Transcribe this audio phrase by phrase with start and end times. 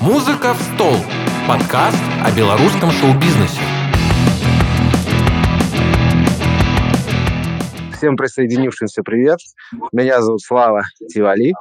[0.00, 0.94] «Музыка в стол»–
[1.46, 3.60] подкаст о белорусском шоу-бизнесе.
[7.94, 9.40] Всем присоединившимся привет.
[9.92, 11.52] Меня зовут Слава Тивали.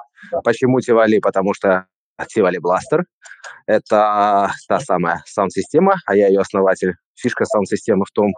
[0.45, 1.19] Почему Тивали?
[1.19, 1.87] Потому что
[2.29, 3.03] Тивали Бластер.
[3.67, 6.93] Это та самая саунд-система, а я ее основатель.
[7.15, 8.31] Фишка саунд-системы в том,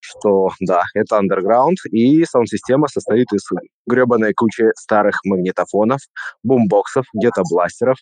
[0.00, 3.42] что, да, это underground, и саунд-система состоит из
[3.86, 6.00] гребаной кучи старых магнитофонов,
[6.42, 7.98] бумбоксов, где-то бластеров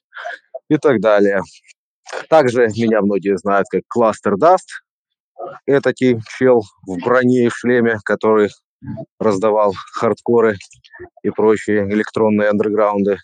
[0.68, 1.42] и так далее.
[2.28, 4.82] Также меня многие знают как Cluster Dust.
[5.66, 8.50] Это чел в броне и в шлеме, который
[9.18, 10.56] раздавал хардкоры
[11.22, 13.18] и прочие электронные андерграунды.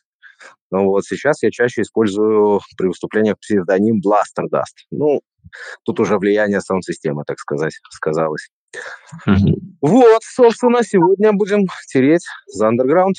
[0.70, 4.86] Но вот сейчас я чаще использую при выступлениях псевдоним Blaster Dust.
[4.90, 5.20] Ну,
[5.84, 8.48] тут уже влияние саунд-системы, так сказать, сказалось.
[9.80, 13.16] Вот, собственно, сегодня будем тереть за андерграунд.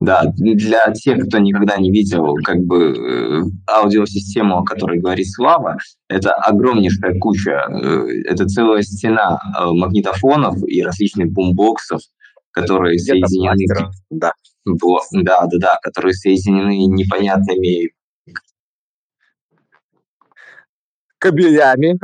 [0.00, 5.78] Да, для тех, кто никогда не видел как бы э, аудиосистему, о которой говорит Слава,
[6.08, 12.00] это огромнейшая куча, э, это целая стена э, магнитофонов и различных бумбоксов,
[12.50, 13.90] которые соединены...
[14.10, 14.32] Да.
[14.64, 17.92] да, да, да, которые соединены непонятными
[21.18, 21.98] кабелями.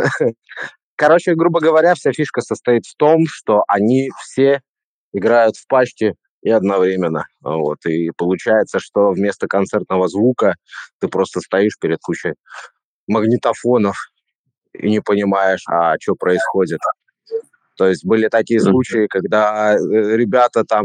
[0.96, 4.60] Короче, грубо говоря, вся фишка состоит в том, что они все
[5.12, 7.27] играют в пачке и одновременно.
[7.42, 7.84] Вот.
[7.86, 10.56] И получается, что вместо концертного звука
[11.00, 12.34] ты просто стоишь перед кучей
[13.08, 13.96] магнитофонов
[14.72, 16.80] и не понимаешь, а что происходит.
[17.81, 19.78] То есть были такие случаи, когда э,
[20.14, 20.84] ребята там,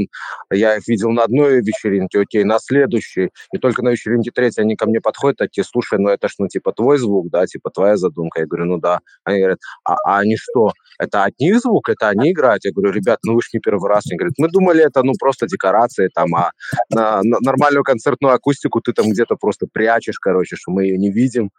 [0.50, 4.78] я их видел на одной вечеринке, окей, на следующей, и только на вечеринке третьей они
[4.78, 7.98] ко мне подходят, такие, слушай, ну это ж, ну, типа, твой звук, да, типа, твоя
[7.98, 8.40] задумка.
[8.40, 9.02] Я говорю, ну да.
[9.26, 12.64] Они говорят, а, а они что, это от них звук, это они играют?
[12.64, 14.06] Я говорю, ребят, ну вы ж не первый раз.
[14.10, 16.52] Они говорят, мы думали, это, ну, просто декорации там, а
[16.90, 21.12] на, на нормальную концертную акустику ты там где-то просто прячешь, короче, что мы ее не
[21.12, 21.50] видим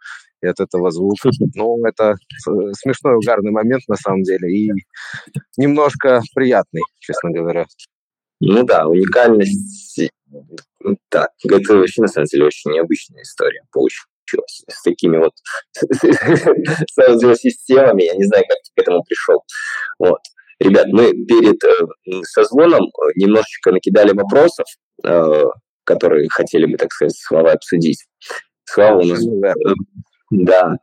[0.41, 1.29] и от этого звука.
[1.55, 2.15] Ну, это
[2.73, 4.71] смешной, угарный момент на самом деле и
[5.57, 7.65] немножко приятный, честно говоря.
[8.39, 10.11] Ну да, уникальность,
[11.11, 15.33] да, это вообще на самом деле очень необычная история получилась с такими вот
[15.81, 19.43] с аудиосистемами, я не знаю, как ты к этому пришел.
[19.97, 20.19] Вот.
[20.59, 24.65] Ребят, мы перед э, созвоном немножечко накидали вопросов,
[25.03, 25.43] э,
[25.83, 28.05] которые хотели бы, так сказать, с Славой обсудить.
[28.65, 29.23] Слава у нас
[30.29, 30.77] да,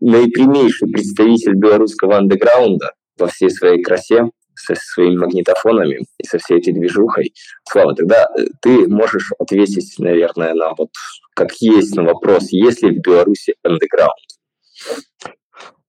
[0.00, 6.72] наипрямейший представитель белорусского андеграунда во всей своей красе, со своими магнитофонами и со всей этой
[6.72, 7.32] движухой.
[7.68, 10.88] Слава, тогда э, ты можешь ответить, наверное, на вот
[11.34, 14.14] как есть на вопрос, есть ли в Беларуси андеграунд?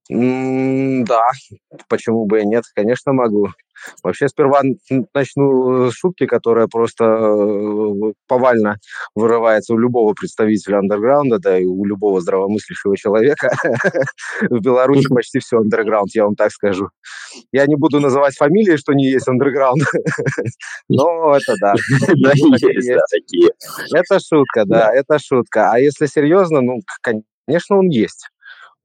[0.09, 1.21] Да,
[1.89, 3.49] почему бы и нет, конечно, могу.
[4.03, 4.61] Вообще сперва
[5.13, 8.77] начну с шутки, которая просто э, повально
[9.15, 13.51] вырывается у любого представителя андерграунда, да и у любого здравомыслящего человека.
[14.49, 16.89] В Беларуси почти все андерграунд, я вам так скажу.
[17.51, 19.83] Я не буду называть фамилии, что не есть андерграунд,
[20.89, 21.73] но это да.
[23.93, 25.71] Это шутка, да, это шутка.
[25.71, 28.27] А если серьезно, ну, конечно, он есть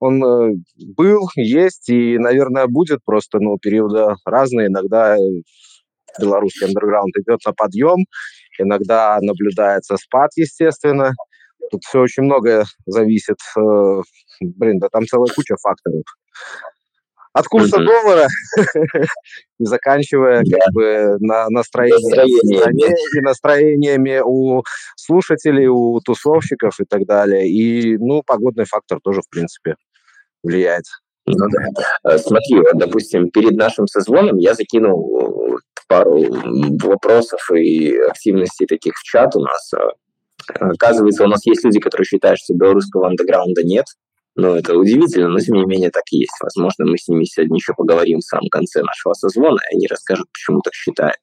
[0.02, 0.54] он э,
[0.96, 4.66] был, есть и, наверное, будет просто, ну, периоды разные.
[4.66, 5.16] Иногда
[6.20, 8.04] белорусский андерграунд идет на подъем,
[8.58, 11.12] иногда наблюдается спад, естественно.
[11.70, 13.36] Тут все очень многое зависит.
[13.56, 14.02] Э,
[14.40, 16.02] блин, да там целая куча факторов.
[17.32, 17.84] От курса mm-hmm.
[17.84, 18.28] доллара,
[19.60, 20.50] заканчивая yeah.
[20.50, 24.62] как бы на настроением и настроениями у
[24.96, 27.48] слушателей, у тусовщиков и так далее.
[27.48, 29.76] И, ну, погодный фактор тоже, в принципе,
[30.42, 30.84] влияет.
[31.26, 32.12] Ну да.
[32.12, 35.56] Э, смотри, вот, допустим, перед нашим созвоном я закинул э,
[35.88, 36.24] пару
[36.82, 39.72] вопросов и активностей таких в чат у нас.
[39.74, 39.90] Э,
[40.58, 43.86] оказывается, у нас есть люди, которые считают, что белорусского андеграунда нет.
[44.34, 46.32] Ну, это удивительно, но тем не менее так и есть.
[46.40, 50.26] Возможно, мы с ними сегодня еще поговорим в самом конце нашего созвона, и они расскажут,
[50.32, 51.18] почему так считают.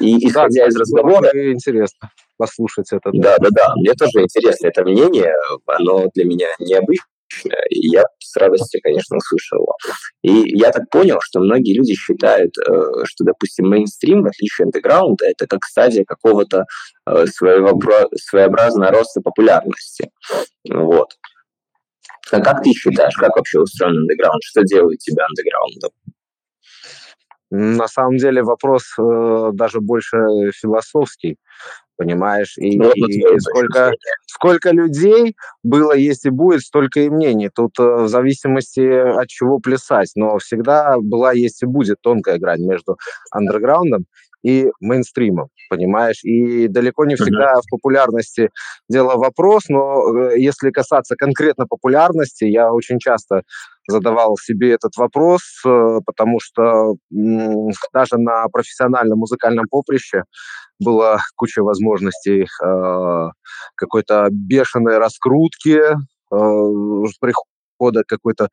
[0.00, 1.30] И исходя да, из разговора...
[1.52, 2.10] Интересно
[2.40, 3.10] послушать это.
[3.12, 3.74] Да, да, да.
[3.76, 5.34] Мне тоже интересно это мнение.
[5.66, 7.06] Оно для меня необычное
[7.70, 9.74] я с радостью, конечно, услышал его.
[10.22, 14.74] И я так понял, что многие люди считают, э, что, допустим, мейнстрим, в отличие от
[14.74, 16.64] андеграунда, это как стадия какого-то
[17.06, 20.10] э, своеобразного роста популярности.
[20.68, 21.08] Вот.
[22.30, 24.42] А как ты считаешь, как вообще устроен андеграунд?
[24.42, 25.90] Что делает тебя андеграундом?
[27.52, 30.18] На самом деле вопрос э, даже больше
[30.54, 31.36] философский,
[32.00, 32.54] понимаешь?
[32.56, 33.92] И, Ну, и сколько,
[34.26, 37.50] сколько людей было, есть и будет, столько и мнений.
[37.54, 40.12] Тут э, в зависимости от чего плясать.
[40.16, 42.96] Но всегда была, есть и будет тонкая грань между
[43.30, 44.06] андерграундом
[44.42, 46.24] и мейнстримом, понимаешь?
[46.24, 48.48] И далеко не всегда в популярности
[48.88, 53.42] дело вопрос, но э, если касаться конкретно популярности, я очень часто
[53.86, 56.94] задавал себе этот вопрос, э, потому что
[57.92, 60.22] даже на профессиональном музыкальном поприще
[60.80, 63.28] была куча возможностей э,
[63.76, 68.48] какой-то бешеной раскрутки, э, прихода какой-то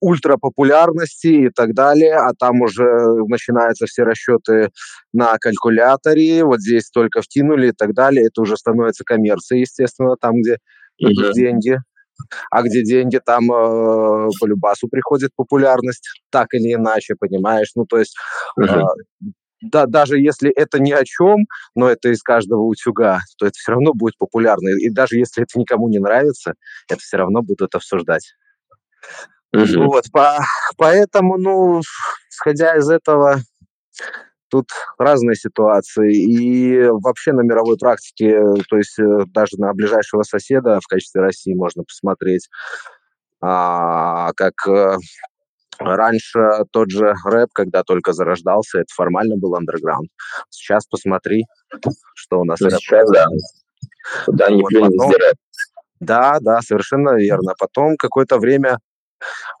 [0.00, 2.84] ультрапопулярности и так далее, а там уже
[3.28, 4.70] начинаются все расчеты
[5.12, 10.34] на калькуляторе, вот здесь только втянули и так далее, это уже становится коммерцией, естественно, там,
[10.40, 10.56] где
[11.00, 11.32] Мгм.
[11.32, 11.78] деньги.
[12.50, 17.72] А где деньги, там э, по любасу приходит популярность, так или иначе, понимаешь?
[17.76, 18.16] Ну, то есть,
[18.58, 18.86] э, Мгм.
[19.60, 23.72] Да, даже если это ни о чем, но это из каждого утюга, то это все
[23.72, 24.68] равно будет популярно.
[24.68, 26.54] И даже если это никому не нравится,
[26.88, 28.34] это все равно будут обсуждать.
[29.52, 29.86] Мгм.
[29.86, 30.38] Вот, по,
[30.76, 31.80] поэтому, ну,
[32.30, 33.40] исходя из этого,
[34.50, 34.66] тут
[34.98, 36.14] разные ситуации.
[36.14, 41.54] И вообще на мировой практике, то есть э, даже на ближайшего соседа в качестве России
[41.54, 42.48] можно посмотреть,
[43.40, 44.96] а, как э,
[45.80, 46.38] раньше
[46.72, 50.08] тот же рэп, когда только зарождался, это формально был андерграунд.
[50.50, 51.44] Сейчас посмотри,
[52.14, 52.72] что у нас рэп.
[52.74, 53.10] сейчас,
[54.28, 55.36] да, ни Вот потом, везде рэп.
[56.00, 57.54] да, да, совершенно верно.
[57.58, 58.78] Потом какое-то время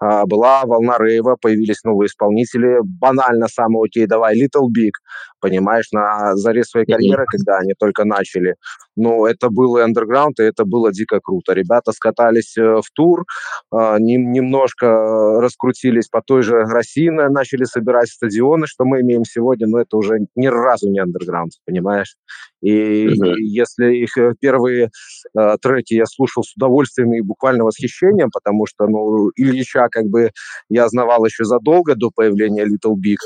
[0.00, 2.78] а, была волна рейва, появились новые исполнители.
[2.82, 4.92] Банально самый окей, давай, Little Big,
[5.40, 8.56] понимаешь, на заре своей карьеры, когда они только начали.
[9.00, 11.54] Ну, это был и андерграунд, и это было дико круто.
[11.54, 13.24] Ребята скатались э, в тур,
[13.70, 19.00] а, нем- немножко э, раскрутились по той же России, на- начали собирать стадионы, что мы
[19.00, 22.16] имеем сегодня, но это уже ни разу не андерграунд, понимаешь?
[22.60, 23.34] И Мгм.
[23.38, 24.90] если их э, первые
[25.38, 30.30] э, треки я слушал с удовольствием и буквально восхищением, потому что, ну, Ильича как бы
[30.68, 33.16] я знавал еще задолго до появления Little Big,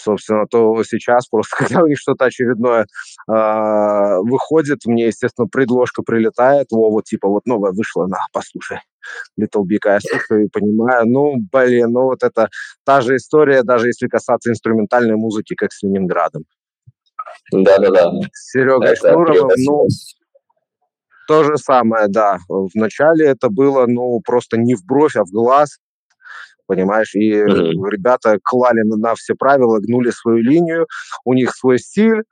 [0.00, 2.86] собственно, то сейчас просто, когда у них что-то очередное
[3.28, 8.80] а, выходит, мне, естественно, предложка прилетает, во, вот, типа, вот новая вышла, на, послушай,
[9.40, 12.48] Little Big, я слушаю и понимаю, ну, блин, ну, вот это
[12.84, 16.44] та же история, даже если касаться инструментальной музыки, как с Ленинградом.
[17.52, 18.12] Да-да-да.
[18.32, 19.86] С Серегой Это Шнуровым, ну.
[21.26, 22.38] То же самое, да.
[22.48, 25.78] Вначале это было, ну, просто не в бровь, а в глаз,
[26.68, 27.86] понимаешь, и Мгм.
[27.88, 30.86] ребята клали на, все правила, гнули свою линию,
[31.26, 32.22] у них свой стиль,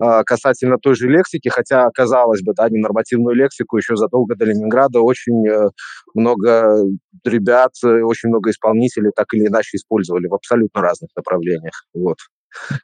[0.00, 5.00] а, касательно той же лексики, хотя, казалось бы, да, ненормативную лексику еще задолго до Ленинграда
[5.02, 5.70] очень э,
[6.14, 6.84] много
[7.24, 12.18] ребят, э, очень много исполнителей так или иначе использовали в абсолютно разных направлениях, вот.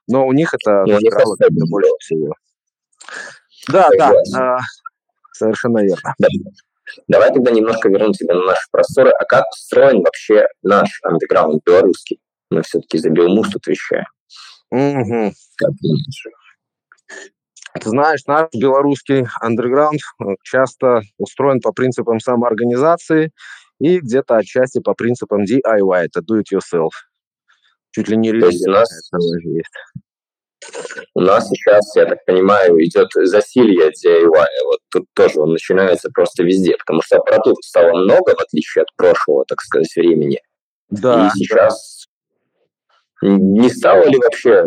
[0.09, 2.33] Но у них это Ну, особенно больше всего.
[3.69, 4.59] Да, да, а,
[5.33, 6.15] совершенно верно.
[6.19, 6.29] Да.
[7.09, 9.11] Давай тогда немножко вернем тебя на наши просторы.
[9.11, 12.21] А как устроен вообще наш андеграунд белорусский?
[12.51, 14.07] Мы все-таки за Белмуз тут вещаем.
[14.71, 15.33] Мгм.
[15.59, 15.71] Как
[17.83, 23.33] ты знаешь, наш белорусский андерграунд э, часто устроен по принципам самоорганизации
[23.81, 26.91] и где-то отчасти по принципам DIY, это do it yourself.
[27.91, 28.91] Чуть ли не То есть религия у нас,
[29.45, 29.69] есть.
[31.15, 34.47] У нас сейчас, я так понимаю, идет засилье DIY.
[34.65, 38.89] Вот тут тоже он начинается просто везде, потому что аппаратуры стало много, в отличие от
[38.97, 40.41] прошлого, так сказать, времени.
[40.91, 41.31] И Да, да.
[41.35, 42.07] сейчас
[43.23, 44.67] не стало ли вообще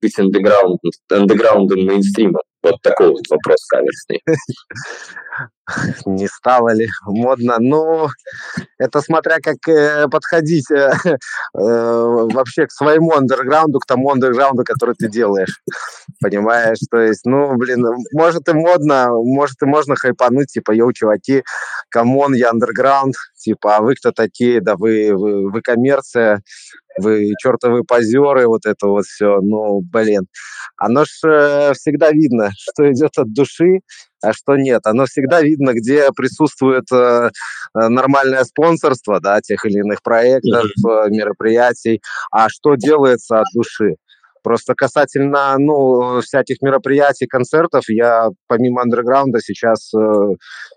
[0.00, 0.80] быть андеграунд,
[1.10, 2.42] андеграундом мейнстримом?
[2.62, 4.20] Вот такой вот вопрос каверсный.
[6.06, 7.56] Не стало ли модно?
[7.60, 8.08] Ну,
[8.78, 11.16] это смотря как э, подходить э, э,
[11.54, 15.60] вообще к своему андерграунду, к тому андерграунду, который ты делаешь.
[16.20, 16.78] Понимаешь?
[16.90, 21.44] То есть, ну, блин, может и модно, может и можно хайпануть, типа, yo, чуваки,
[21.90, 24.60] come on, я андерграунд, типа, а вы кто такие?
[24.60, 26.42] Да вы, вы, вы коммерция,
[26.98, 29.40] вы чертовы позеры, вот это вот все.
[29.40, 30.26] Ну, блин,
[30.76, 33.80] оно ж э, всегда видно, что идет от души,
[34.22, 34.82] а что нет.
[34.84, 37.30] Оно всегда видно, где присутствует э,
[37.74, 42.00] э, нормальное спонсорство, да, тех или иных проектов, э, мероприятий,
[42.30, 43.96] а что делается от души.
[44.42, 49.98] Просто касательно, ну, всяких мероприятий, концертов, я помимо андерграунда сейчас э,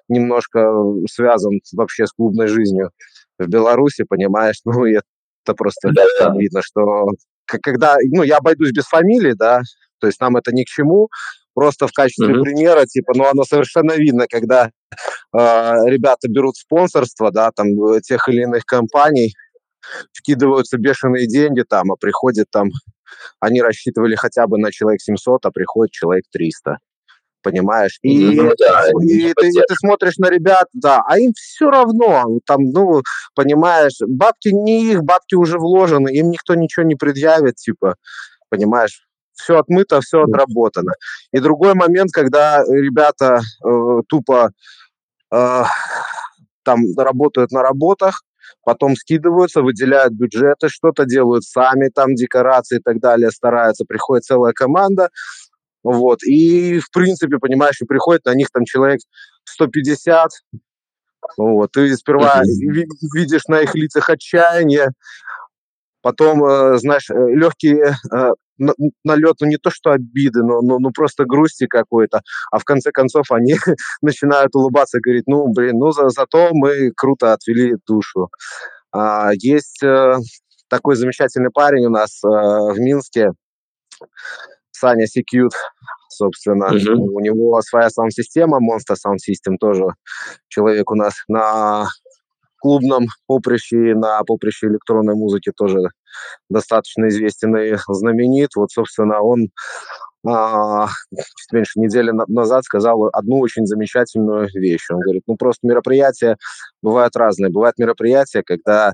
[0.10, 0.74] немножко
[1.10, 2.92] связан вообще с клубной жизнью
[3.40, 5.00] в Беларуси, понимаешь, ну, и
[5.44, 6.34] это просто Да-да.
[6.38, 7.08] видно, что
[7.46, 9.62] когда, ну, я обойдусь без фамилии, да,
[10.00, 11.10] то есть нам это ни к чему,
[11.54, 12.44] просто в качестве Мгм.
[12.44, 14.70] примера, типа, ну, оно совершенно видно, когда э,
[15.34, 19.34] ребята берут спонсорство, да, там, э, тех или иных компаний,
[20.14, 22.70] вкидываются бешеные деньги там, а приходит там
[23.40, 26.78] они рассчитывали хотя бы на человек 700, а приходит человек 300
[27.42, 28.00] понимаешь?
[28.02, 32.40] И, Ну да, и ты, и ты смотришь на ребят, да, а им все равно,
[32.46, 33.02] там, ну,
[33.36, 37.96] понимаешь, бабки не их, бабки уже вложены, им никто ничего не предъявит, типа,
[38.50, 39.08] понимаешь?
[39.34, 40.92] Все отмыто, все отработано.
[41.32, 44.52] И другой момент, когда ребята э, тупо
[45.34, 45.64] э,
[46.64, 48.22] там работают на работах,
[48.64, 54.54] потом скидываются, выделяют бюджеты, что-то делают сами, там декорации и так далее, стараются, приходит целая
[54.54, 55.10] команда,
[55.84, 59.00] вот, и, в принципе, понимаешь, и приходит на них там человек
[59.46, 60.30] 150,
[61.38, 64.90] вот, ты сперва ви- видишь на их лицах отчаяние,
[66.02, 68.74] потом, э, знаешь, легкий э, на-
[69.04, 72.22] налет, ну не то что обиды, но, но, ну просто грусти какой-то,
[72.52, 73.56] а в конце концов они
[74.02, 78.30] начинают улыбаться и говорить, ну, блин, ну за, зато мы круто отвели душу.
[78.92, 80.16] А, есть э,
[80.70, 83.32] такой замечательный парень у нас э, в Минске,
[84.82, 85.54] Саня Секьют,
[86.10, 86.70] собственно.
[86.70, 87.02] Мгм.
[87.02, 89.86] У него своя саунд-система, Monster Sound System тоже
[90.48, 91.88] человек у нас на
[92.58, 95.80] клубном поприще на поприще электронной музыки тоже
[96.50, 98.50] достаточно известен и знаменит.
[98.56, 99.50] Вот, собственно, он
[100.28, 104.90] а, чуть меньше недели на- назад сказал одну очень замечательную вещь.
[104.92, 106.38] Он говорит, ну просто мероприятия
[106.82, 107.52] бывают разные.
[107.52, 108.94] Бывают мероприятия, когда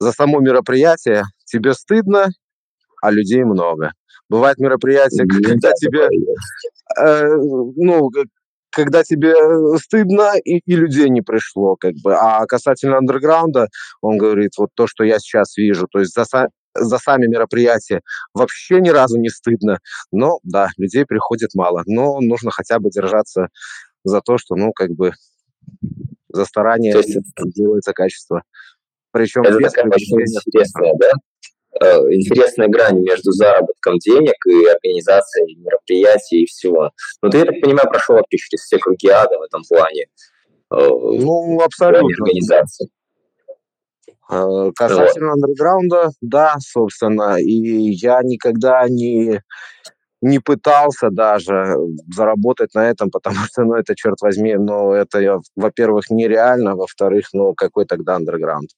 [0.00, 2.28] за само мероприятие тебе стыдно,
[3.00, 3.92] а людей много.
[4.28, 6.08] Бывает мероприятие, Ну когда да, тебе,
[6.98, 7.34] э,
[7.76, 8.10] ну,
[8.70, 12.14] когда тебе э, стыдно и, и людей не пришло, как бы.
[12.14, 13.68] А касательно андерграунда,
[14.00, 16.24] он говорит, вот то, что я сейчас вижу, то есть за,
[16.74, 18.00] за сами мероприятия
[18.34, 19.78] вообще ни разу не стыдно.
[20.10, 21.82] Но, да, людей приходит мало.
[21.86, 23.48] Но нужно хотя бы держаться
[24.04, 25.12] за то, что, ну, как бы,
[26.28, 27.18] за старание То есть
[27.54, 28.42] делается качество.
[29.12, 31.10] Причем это без такая очень интересная, да, э,
[31.82, 36.90] интересная грань между заработком денег и организацией мероприятий и всего.
[37.22, 40.04] Но ты, я так понимаю, прошел вообще через все круги ада в этом плане.
[40.70, 42.08] э, Ну, абсолютно.
[42.08, 42.88] организации.
[44.30, 49.40] Э, Касательно андерграунда, да, собственно, и я никогда не,
[50.22, 51.76] не пытался даже
[52.14, 57.54] заработать на этом, потому что, ну, это, черт возьми, ну, это, во-первых, нереально, во-вторых, ну,
[57.54, 58.70] какой тогда андерграунд?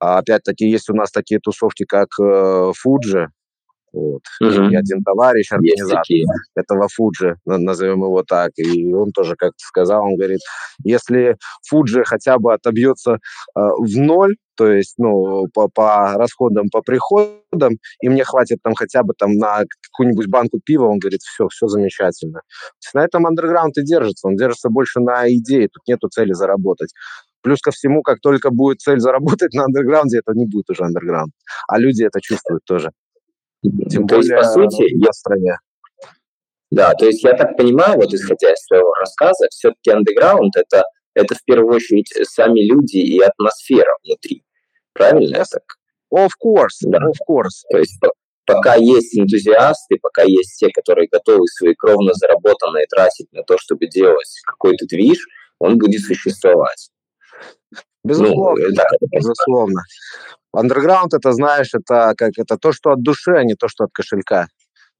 [0.00, 3.28] А опять-таки, есть у нас такие тусовки, как э, Фуджи,
[3.92, 4.70] вот, Мгм.
[4.70, 6.04] и один товарищ, организатор
[6.54, 10.40] этого Фуджи, на- назовем его так, и он тоже как-то сказал, он говорит,
[10.84, 11.36] если
[11.68, 13.18] Фуджи хотя бы отобьется э,
[13.56, 19.02] в ноль, то есть, ну, по, по расходам, по приходам, и мне хватит там хотя
[19.02, 22.40] бы там на какую-нибудь банку пива, он говорит, все, все замечательно.
[22.40, 26.32] То есть на этом андерграунд и держится, он держится больше на идее, тут нету цели
[26.32, 26.90] заработать.
[27.42, 31.32] Плюс ко всему, как только будет цель заработать на андерграунде, это не будет уже андерграунд.
[31.68, 32.90] А люди это чувствуют тоже.
[33.62, 35.56] Тем То есть, более по сути, в я- стране.
[36.70, 41.34] да, то есть я так понимаю, вот исходя из своего рассказа, все-таки андеграунд это, это
[41.34, 44.44] в первую очередь сами люди и атмосфера внутри.
[44.92, 45.62] Правильно я так?
[46.12, 46.98] Of course, Да.
[46.98, 47.62] of course.
[47.70, 48.12] То есть по-
[48.46, 53.86] пока есть энтузиасты, пока есть те, которые готовы свои кровно заработанные тратить на то, чтобы
[53.86, 55.18] делать какой-то движ,
[55.58, 56.90] он будет существовать.
[58.04, 59.20] Безусловно, Ну, э, так это понимаю.
[59.20, 59.82] безусловно.
[60.52, 63.90] Андерграунд это, знаешь, это как это то, что от души, а не то, что от
[63.92, 64.46] кошелька.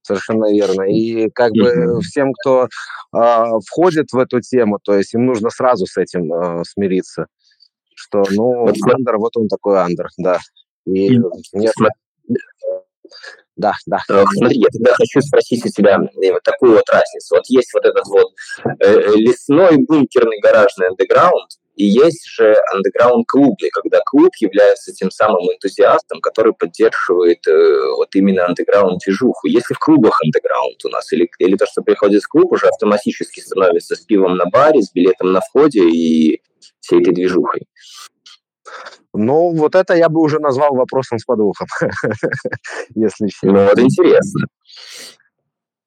[0.03, 0.83] Совершенно верно.
[0.83, 2.67] И как бы всем, кто
[3.11, 7.27] а, входит в эту тему, то есть им нужно сразу с этим а, смириться,
[7.95, 10.39] что, ну, Вот андер, вот он такой андер, да.
[10.87, 11.17] И
[11.53, 11.73] нет,
[13.55, 13.99] да, да.
[14.09, 17.35] Э, Смотри, я тогда хочу спросить у тебя э, вот такую вот разницу.
[17.35, 18.27] Вот есть вот этот вот
[18.65, 25.09] э, э, лесной бункерный гаражный андеграунд, и есть же андеграунд клубный, когда клуб является тем
[25.09, 29.47] самым энтузиастом, который поддерживает э, вот именно андеграунд движуху.
[29.47, 33.39] Если в клубах андеграунд у нас, или, или то, что приходит в клуб, уже автоматически
[33.39, 36.41] становится с пивом на баре, с билетом на входе и
[36.81, 37.61] всей этой движухой.
[39.13, 41.67] Ну, вот это я бы уже назвал вопросом с подвохом,
[42.95, 43.51] если честно.
[43.51, 44.47] Ну вот интересно.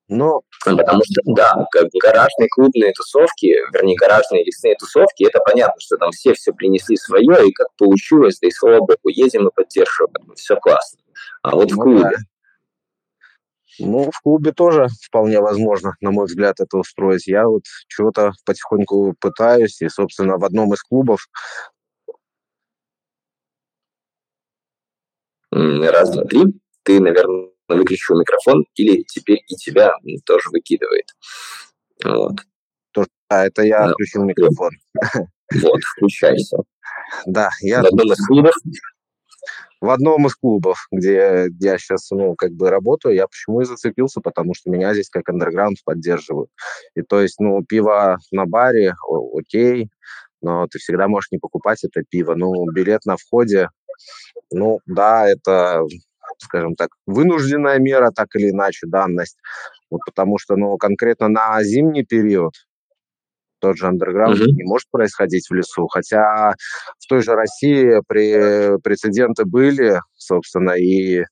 [0.09, 5.81] Но Ну, Потому что, да, как гаражные клубные тусовки, вернее, гаражные лесные тусовки, это понятно,
[5.81, 9.51] что там все все принесли свое, и как получилось, да и слава богу, едем и
[9.55, 10.99] поддерживаем, все классно.
[11.43, 12.17] А вот в Ну клубе, да.
[13.81, 17.27] Ну, в клубе тоже вполне возможно, на мой взгляд, это устроить.
[17.27, 21.27] Я вот чего-то потихоньку пытаюсь, и, собственно, в одном из клубов
[25.53, 26.45] раз, два, три,
[26.83, 29.93] ты, наверное, выключил микрофон, или теперь и тебя
[30.27, 31.07] тоже выкидывает.
[32.05, 33.93] Вот, а, это я Да.
[33.93, 34.71] включил микрофон.
[35.63, 36.59] вот, включайся.
[37.27, 38.55] Да, я В одном из клубов,
[39.81, 44.21] в одном из клубов, где я сейчас, ну, как бы работаю, я почему и зацепился,
[44.21, 46.51] потому что меня здесь как андерграунд поддерживают.
[46.95, 48.95] И то есть, ну, пиво на баре,
[49.35, 49.91] окей,
[50.43, 52.35] но ты всегда можешь не покупать это пиво.
[52.35, 53.69] Ну, билет на входе,
[54.53, 55.83] ну, да, это,
[56.39, 59.39] скажем так, вынужденная мера, так или иначе, данность.
[59.91, 62.55] Вот потому что, ну, конкретно на зимний период
[63.61, 64.53] тот же андерграунд uh-huh.
[64.53, 65.87] не может происходить в лесу.
[65.87, 66.53] Хотя
[66.99, 71.25] в той же России при, прецеденты были, собственно, и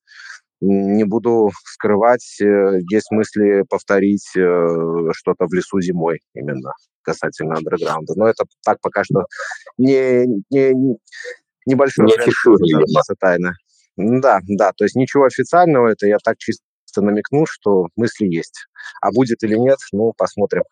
[0.62, 4.40] не буду скрывать, э, есть мысли повторить э,
[5.12, 6.72] что-то в лесу зимой именно
[7.02, 8.14] касательно андерграунда.
[8.16, 9.24] Но это так пока что
[9.76, 10.72] не, не,
[11.66, 12.12] небольшой не
[13.18, 13.52] тайна.
[13.96, 16.62] Да, да, то есть ничего официального, это я так чисто
[16.96, 18.66] намекну, что мысли есть.
[19.00, 20.62] А будет или нет, ну, посмотрим.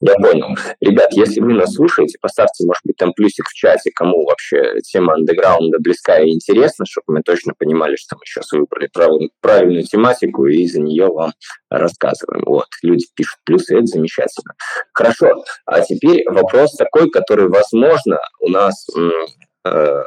[0.00, 0.56] Я понял.
[0.80, 5.14] Ребят, если вы нас слушаете, поставьте, может быть, там плюсик в чате, кому вообще тема
[5.14, 10.46] андеграунда близка и интересна, чтобы мы точно понимали, что мы сейчас выбрали правильную, правильную тематику
[10.46, 11.32] и за нее вам
[11.70, 12.42] рассказываем.
[12.44, 14.54] Вот, люди пишут плюсы, это замечательно.
[14.92, 18.86] Хорошо, а теперь вопрос такой, который, возможно, у нас
[19.64, 20.04] э,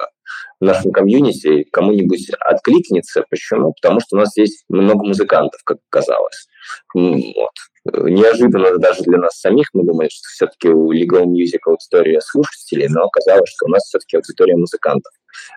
[0.60, 3.24] в нашем комьюнити кому-нибудь откликнется.
[3.30, 3.74] Почему?
[3.74, 6.48] Потому что у нас здесь много музыкантов, как оказалось.
[6.94, 7.52] Вот
[7.86, 9.68] неожиданно даже для нас самих.
[9.74, 14.18] Мы думали, что все-таки у Legal Music аудитория слушателей, но оказалось, что у нас все-таки
[14.18, 15.14] аудитория музыкантов.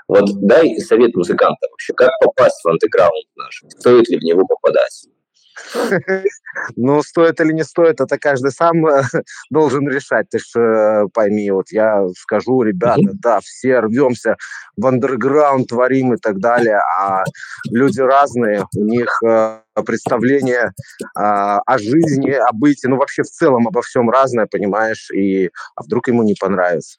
[0.09, 3.63] Вот дай совет музыкантам вообще, как попасть в андеграунд наш?
[3.69, 5.07] Стоит ли в него попадать?
[6.77, 9.03] Ну, стоит или не стоит, это каждый сам э,
[9.51, 10.29] должен решать.
[10.29, 14.37] Ты же э, пойми, вот я скажу, ребята, да, все рвемся
[14.77, 17.25] в андерграунд, творим и так далее, а
[17.71, 20.73] люди разные, у них э, представление
[21.15, 25.83] а, о жизни, о бытии, ну, вообще в целом обо всем разное, понимаешь, и а
[25.83, 26.99] вдруг ему не понравится.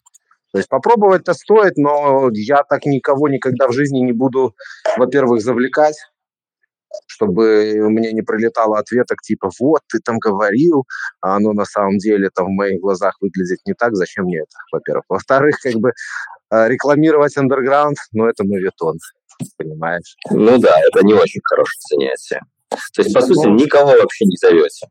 [0.51, 4.56] То есть попробовать-то стоит, но я так никого никогда в жизни не буду,
[4.98, 5.96] во-первых, завлекать,
[7.19, 10.85] чтобы мне не прилетало ответок типа «вот, ты там говорил,
[11.21, 14.57] а оно на самом деле там в моих глазах выглядит не так, зачем мне это?»
[14.71, 15.03] Во-первых.
[15.09, 15.91] Во-вторых, как бы
[16.51, 18.97] э, рекламировать андерграунд, ну, это мавитон,
[19.57, 20.15] понимаешь?
[20.31, 22.41] Ну да, это не очень хорошее занятие.
[22.93, 24.88] То есть, по сути, ну, никого вообще не зовете?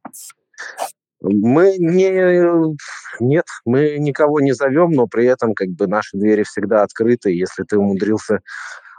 [1.21, 2.77] Мы не...
[3.21, 7.31] Нет, мы никого не зовем, но при этом как бы наши двери всегда открыты.
[7.31, 8.41] Если ты умудрился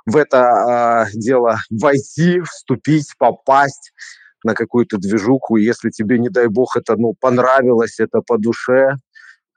[0.09, 3.91] в это э, дело войти, вступить, попасть
[4.43, 5.57] на какую-то движуху.
[5.57, 8.95] Если тебе, не дай бог, это ну, понравилось, это по душе,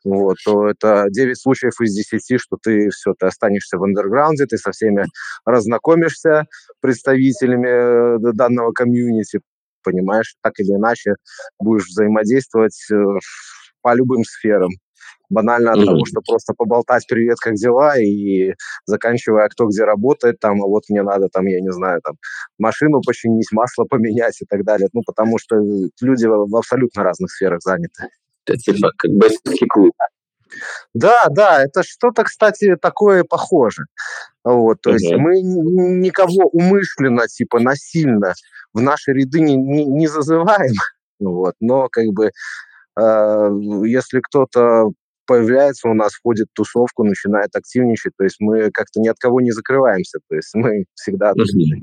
[0.04, 4.58] вот, то это 9 случаев из 10, что ты все, ты останешься в андерграунде, ты
[4.58, 5.06] со всеми
[5.44, 6.46] разнакомишься,
[6.80, 9.40] представителями э, данного комьюнити,
[9.84, 11.14] понимаешь, так или иначе
[11.60, 12.96] будешь взаимодействовать э,
[13.80, 14.70] по любым сферам
[15.32, 15.84] банально от mm-hmm.
[15.86, 18.54] того, что просто поболтать «Привет, как дела?» и
[18.86, 22.14] заканчивая «Кто где работает?» там, а вот мне надо там, я не знаю, там,
[22.58, 24.88] машину починить, масло поменять и так далее.
[24.92, 25.56] Ну, потому что
[26.00, 28.08] люди в абсолютно разных сферах заняты.
[28.46, 29.92] Это типа как бойцовский клуб.
[30.94, 33.84] Да, да, это что-то, кстати, такое похоже.
[34.44, 34.94] Вот, то uh-huh.
[34.94, 38.34] есть мы никого умышленно, типа насильно
[38.74, 40.74] в наши ряды не, не, не зазываем,
[41.20, 42.30] вот, но как бы
[42.98, 43.50] э,
[43.84, 44.92] если кто-то
[45.26, 48.12] появляется у нас, входит в тусовку, начинает активничать.
[48.16, 50.18] То есть мы как-то ни от кого не закрываемся.
[50.28, 51.80] То есть мы всегда открыты.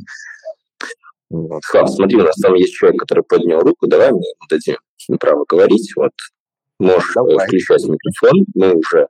[1.30, 1.62] Вот.
[1.64, 3.88] Слав, смотри, у нас там есть человек, который поднял руку.
[3.88, 4.78] Давай мы дадим
[5.20, 5.92] право говорить.
[5.96, 6.12] Вот
[6.80, 7.48] можешь э, Давай.
[7.48, 8.46] включать микрофон.
[8.56, 9.08] Мы уже,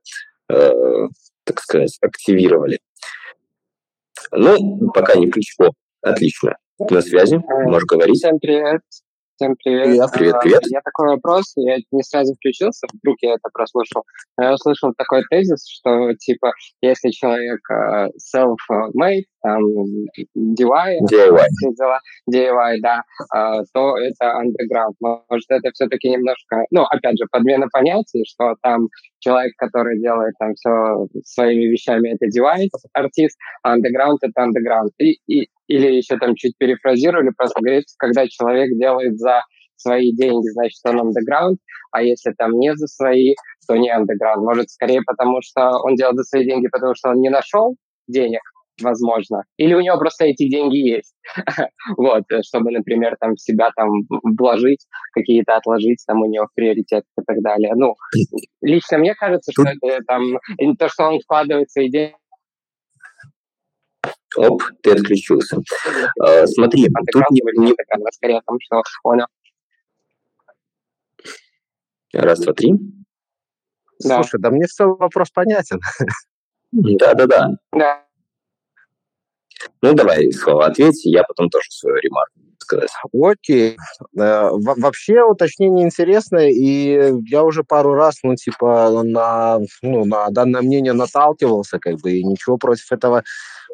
[0.50, 1.08] э,
[1.46, 2.80] так сказать, активировали.
[4.32, 5.74] Ну, пока не включил.
[6.02, 6.58] Отлично.
[6.78, 8.18] На связи, можешь говорить.
[8.18, 8.82] Всем привет.
[9.40, 9.86] Всем привет.
[9.86, 10.62] Привет, привет, привет.
[10.70, 14.04] Я такой вопрос, я не сразу включился, вдруг я это прослушал.
[14.38, 19.64] Я услышал такой тезис, что, типа, если человек uh, self-made, там,
[20.36, 21.46] DIY, DIY.
[21.78, 22.00] Дела,
[22.30, 24.96] DIY, да, uh, то это underground.
[25.00, 30.54] Может, это все-таки немножко, ну, опять же, подмена понятий, что там человек, который делает там
[30.56, 34.90] все своими вещами, это DIY, артист, а underground— это underground.
[34.98, 39.44] И, и, или еще там чуть перефразировали, просто говорится, когда человек делает за
[39.78, 41.58] свои деньги, значит, он underground,
[41.92, 43.36] а если там не за свои,
[43.68, 44.42] то не underground.
[44.42, 47.76] Может, скорее потому, что он делает за свои деньги, потому что он не нашел
[48.08, 48.42] денег,
[48.82, 51.14] возможно, или у него просто эти деньги есть,
[51.98, 53.90] вот, чтобы, например, там себя там
[54.38, 57.74] вложить, какие-то отложить, там у него приоритет и так далее.
[57.76, 57.94] Ну,
[58.62, 60.24] лично мне кажется, что это там
[60.80, 62.16] то, что он вкладывает свои деньги
[64.38, 65.58] Оп, ты отключился.
[66.20, 67.42] А, смотри, тут не...
[67.58, 67.74] не...
[72.14, 72.74] Раз, два, три.
[74.04, 74.16] Да.
[74.24, 75.80] Слушай, да мне в целом вопрос понятен.
[76.72, 77.50] Да-да-да.
[77.72, 78.06] Да.
[79.82, 82.90] Ну, давай слово ответь, я потом тоже свою ремарку сказать.
[83.14, 83.78] Окей.
[84.18, 90.62] Э, вообще уточнение интересное, и я уже пару раз, ну, типа, на, ну, на данное
[90.62, 93.24] мнение наталкивался, как бы, и ничего против этого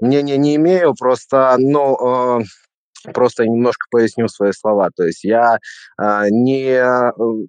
[0.02, 4.90] мнения не имею, просто, ну, э, просто немножко поясню свои слова.
[4.96, 5.58] То есть я
[6.02, 6.82] э, не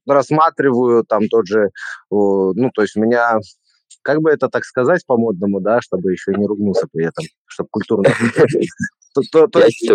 [0.07, 1.71] рассматриваю там тот же,
[2.11, 3.39] ну, то есть у меня
[4.03, 8.09] как бы это так сказать по-модному, да, чтобы еще не ругнулся при этом, чтобы культурно.
[9.33, 9.95] То, то, есть, э,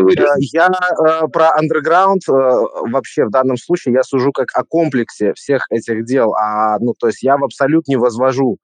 [0.52, 5.64] я э, про андерграунд э, вообще в данном случае я сужу как о комплексе всех
[5.70, 8.58] этих дел, а ну то есть я в абсолют не возвожу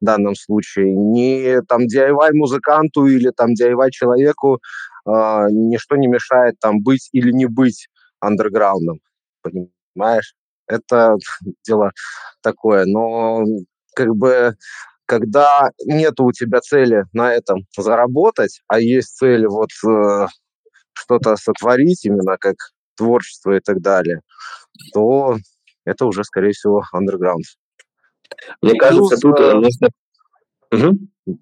[0.00, 4.60] в данном случае ни там DIY музыканту или там DIY человеку
[5.06, 5.10] э,
[5.50, 7.88] ничто не мешает там быть или не быть
[8.20, 9.00] андерграундом,
[9.42, 10.34] понимаешь?
[10.66, 11.16] Это
[11.66, 11.92] дело
[12.42, 13.44] такое, но
[13.94, 14.54] как бы
[15.06, 20.26] когда нет у тебя цели на этом заработать, а есть цель вот э,
[20.92, 22.56] что-то сотворить, именно как
[22.96, 24.20] творчество и так далее,
[24.92, 25.36] то
[25.84, 27.44] это уже, скорее всего, underground.
[28.62, 29.88] Мне кажется, плюс, тут э, нужно...
[30.72, 31.36] Угу.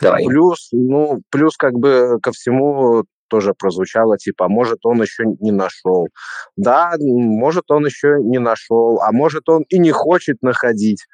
[0.00, 0.24] Давай.
[0.26, 5.52] Плюс, ну, плюс как бы ко всему тоже прозвучало, типа, «А может, он еще не
[5.52, 6.08] нашел.
[6.56, 11.06] Да, может, он еще не нашел, а может, он и не хочет находить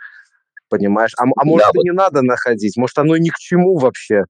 [0.69, 1.13] понимаешь?
[1.17, 1.85] А, а может, да, и вот.
[1.85, 4.25] не надо находить, может, оно ни к чему вообще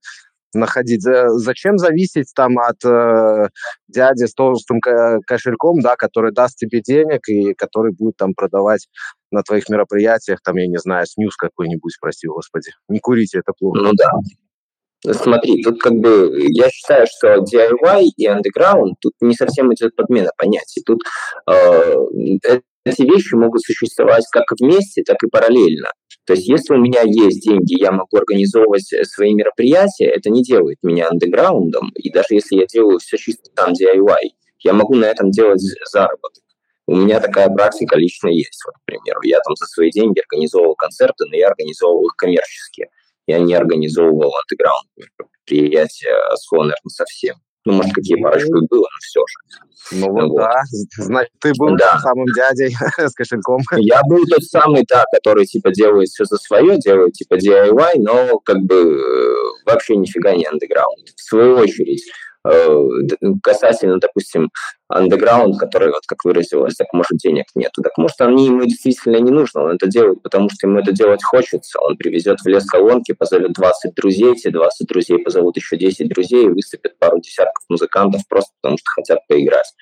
[0.57, 1.03] находить.
[1.03, 3.49] Зачем зависеть там от э,
[3.89, 8.89] дяди с толстым кошельком, да, который даст тебе денег и который будет там продавать
[9.31, 12.71] на твоих мероприятиях, там, я не знаю, снюс какой-нибудь, прости господи.
[12.89, 13.81] Не курите, это плохо.
[13.83, 14.11] Ну да.
[15.13, 20.31] Смотри, тут как бы я считаю, что DIY и underground тут не совсем идет подмена
[20.37, 20.83] понятий.
[20.85, 21.03] Тут
[21.49, 21.95] э,
[22.85, 25.91] эти вещи могут существовать как вместе, так и параллельно.
[26.27, 30.43] То есть если у меня есть деньги, я могу организовывать э, свои мероприятия, это не
[30.43, 31.93] делает меня андеграундом.
[31.95, 36.43] И даже если я делаю все чисто там DIY, я могу на этом делать заработок.
[36.89, 38.61] У меня такая практика лично есть.
[38.67, 42.89] Вот, к примеру, я там за свои деньги организовывал концерты, но я организовывал их коммерчески.
[43.27, 47.37] Я не организовывал андеграунд мероприятия с наверное, совсем.
[47.67, 49.67] Ну, может, какие парочку и было, но все же.
[49.93, 50.39] Ну вот, вот.
[50.39, 50.63] да,
[50.99, 51.99] значит, ты был да.
[51.99, 53.61] самым дядей с кошельком.
[53.77, 58.39] Я был тот самый, да, который, типа, делает все за свое, делает, типа, DIY, но,
[58.41, 61.09] как бы, э, вообще нифига не андеграунд.
[61.15, 62.03] В свою очередь,
[63.43, 64.51] касательно, допустим,
[64.89, 69.31] андеграунд, который, вот как выразилось, так может денег нету, так может они ему действительно не
[69.31, 73.13] нужно, он это делает, потому что ему это делать хочется, он привезет в лес колонки,
[73.13, 78.23] позовет 20 друзей, эти 20 друзей позовут еще 10 друзей и выступят пару десятков музыкантов
[78.29, 79.75] просто потому что хотят поиграть.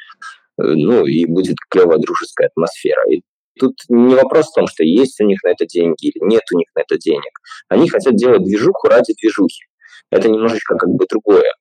[0.58, 3.02] Э, ну, и будет клевая дружеская атмосфера.
[3.10, 3.22] И
[3.58, 6.58] Тут не вопрос в том, что есть у них на это деньги или нет у
[6.58, 7.38] них на это денег.
[7.68, 9.64] Они хотят делать движуху ради движухи.
[10.10, 11.52] Это немножечко как бы другое.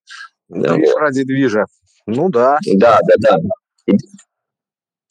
[0.53, 0.99] Движ вот.
[0.99, 1.65] ради движа.
[2.05, 2.57] Ну да.
[2.75, 3.95] Да, да, да.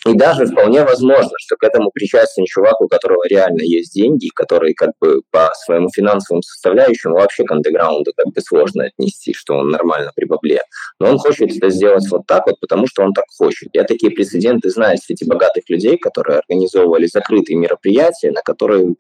[0.07, 4.75] И даже вполне возможно, что к этому причастен чувак, у которого реально есть деньги, который
[4.75, 9.69] как бы по своему финансовому составляющему вообще к андеграунду как бы сложно отнести, что он
[9.69, 10.63] нормально при бабле.
[10.99, 13.69] Но он хочет это сделать вот так вот, потому что он так хочет.
[13.73, 18.95] Я такие прецеденты знаю среди богатых людей, которые организовывали закрытые мероприятия, на которые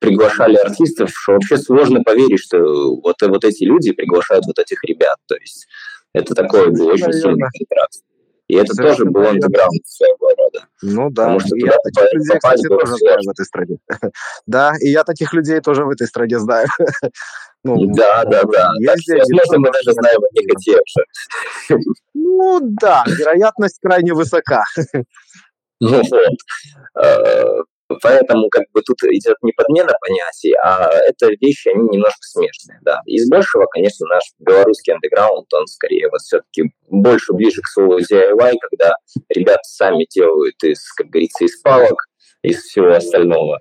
[0.00, 2.58] приглашали артистов, что вообще сложно поверить, что
[2.96, 5.18] вот, вот эти люди приглашают вот этих ребят.
[5.28, 5.68] То есть
[6.12, 8.02] это такой был очень сильный контраст.
[8.48, 10.66] И это Совершенно тоже был андеграунд своего рода.
[10.80, 13.76] Ну да, Потому что я таких людей, кстати, тоже знаю в этой стране.
[14.46, 16.66] да, и я таких людей тоже в этой стране знаю.
[17.64, 18.70] ну, да, да, да.
[18.80, 21.78] возможно, мы даже знаем о них и тех же.
[22.14, 24.64] ну да, вероятность крайне высока.
[25.80, 27.66] ну вот.
[27.88, 32.78] Э, Поэтому как бы тут идет не подмена понятий, а это вещи, они немножко смешные,
[32.82, 33.00] да.
[33.06, 38.54] Из большего, конечно, наш белорусский андеграунд, он скорее вот все-таки больше ближе к слову DIY,
[38.60, 38.94] когда
[39.30, 42.04] ребята сами делают из, как говорится, из палок,
[42.42, 43.60] из всего остального.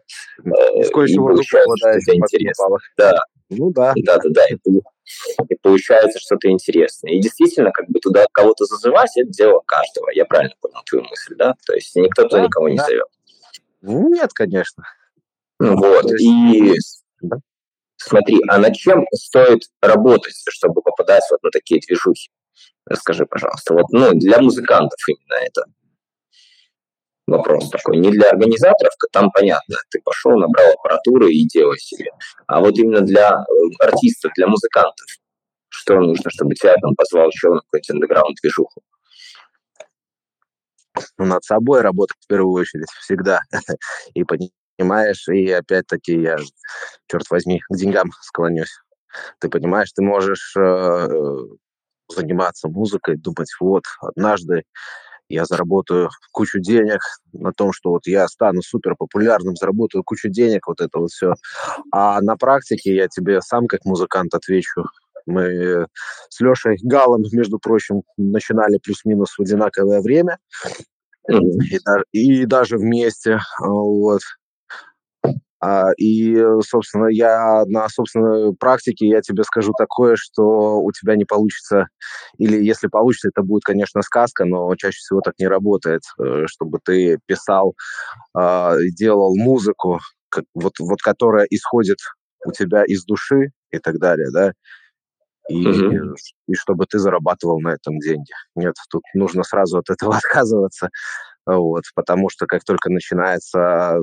[0.76, 2.78] Из кое-чего что-то интересное.
[2.98, 3.20] Да.
[3.50, 3.94] Ну да.
[4.04, 4.46] Да, да, да.
[4.50, 7.14] И, и получается что-то интересное.
[7.14, 10.10] И действительно, как бы туда кого-то зазывать, это дело каждого.
[10.12, 11.56] Я правильно понял твою мысль, да?
[11.66, 13.08] То есть никто туда да, никого не зовет.
[13.88, 14.84] Ну, нет, конечно.
[15.60, 16.12] Вот.
[16.20, 16.76] И
[17.22, 17.38] да.
[17.96, 22.30] смотри, а над чем стоит работать, чтобы попадать вот на такие движухи?
[22.86, 23.74] Расскажи, пожалуйста.
[23.74, 25.64] Вот, ну, для музыкантов именно это
[27.28, 27.98] вопрос такой.
[27.98, 32.12] Не для организаторов, там понятно, ты пошел, набрал аппаратуру и делай себе.
[32.48, 35.06] А вот именно для э, артистов, для музыкантов,
[35.70, 38.38] что нужно, чтобы тебя там позвал еще на какой-то андеграунд
[40.98, 41.14] движуху?
[41.18, 43.42] над собой работать в первую очередь всегда.
[44.14, 46.38] и понимаешь, и опять-таки я,
[47.08, 48.80] черт возьми, к деньгам склонюсь.
[49.40, 51.08] Ты понимаешь, ты можешь э,
[52.10, 54.64] заниматься музыкой, думать, вот, однажды
[55.30, 57.02] я заработаю кучу денег
[57.34, 61.34] на том, что вот я стану супер популярным, заработаю кучу денег, вот это вот все.
[61.92, 64.86] А на практике я тебе сам как музыкант отвечу.
[65.28, 65.86] Мы
[66.30, 70.40] с Лешей Галом, между прочим, начинали плюс-минус в одинаковое время.
[71.30, 71.78] И,
[72.14, 73.40] и даже вместе.
[73.60, 74.22] Вот.
[75.60, 81.26] А, и, собственно, я на собственной практике я тебе скажу такое, что у тебя не
[81.26, 81.88] получится,
[82.38, 86.80] или если получится, это будет, конечно, сказка, но чаще всего так не работает, э, чтобы
[86.84, 87.76] ты писал,
[88.36, 90.00] а, делал музыку,
[90.54, 91.98] вот, вот которая исходит
[92.46, 94.54] у тебя из души и так далее, да,
[95.50, 96.16] и, угу.
[96.48, 98.32] и чтобы ты зарабатывал на этом деньги.
[98.56, 100.90] Нет, тут нужно сразу от этого отказываться,
[101.46, 103.98] вот, потому что как только начинается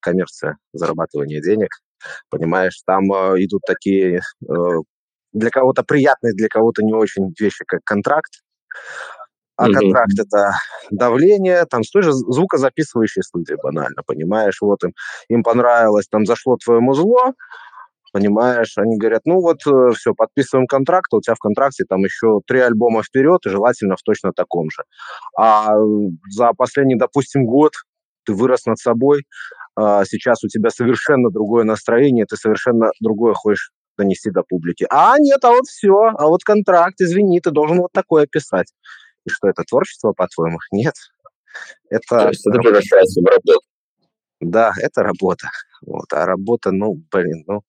[0.00, 1.70] коммерция, зарабатывание денег,
[2.30, 4.54] понимаешь, там э, идут такие э,
[5.32, 8.30] для кого-то приятные, для кого-то не очень вещи, как контракт.
[9.56, 9.74] А mm-hmm.
[9.74, 10.52] контракт это
[10.90, 14.92] давление, там с той же звукозаписывающей студии, банально, понимаешь, вот им,
[15.28, 17.34] им понравилось, там зашло твое музло,
[18.12, 22.00] понимаешь, они говорят, ну вот, э, все, подписываем контракт, а у тебя в контракте там
[22.00, 24.82] еще три альбома вперед, и желательно в точно таком же.
[25.36, 25.74] А
[26.30, 27.72] за последний, допустим, год
[28.24, 29.24] ты вырос над собой,
[29.76, 34.86] а, сейчас у тебя совершенно другое настроение, ты совершенно другое хочешь донести до публики.
[34.90, 38.72] А нет, а вот все, а вот контракт, извини, ты должен вот такое писать.
[39.26, 40.58] И что, это творчество, по-твоему?
[40.72, 40.94] Нет.
[41.90, 42.02] Это...
[42.08, 43.69] То есть это превращается в работу.
[44.40, 45.50] Да, это работа.
[45.82, 46.12] Вот.
[46.12, 47.62] А работа, ну, блин, ну,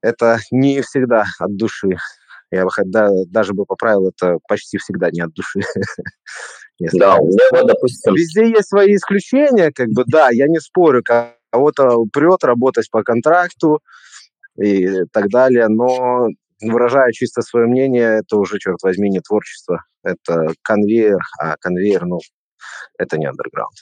[0.00, 1.96] это не всегда от души.
[2.50, 5.60] Я бы да, даже бы поправил, это почти всегда не от души.
[6.92, 8.14] да, у меня вот, допустим...
[8.14, 13.80] Везде есть свои исключения, как бы, да, я не спорю, кого-то прет работать по контракту
[14.60, 16.28] и так далее, но
[16.60, 22.18] выражая чисто свое мнение, это уже, черт возьми, не творчество, это конвейер, а конвейер, ну,
[22.98, 23.78] это не андерграунд.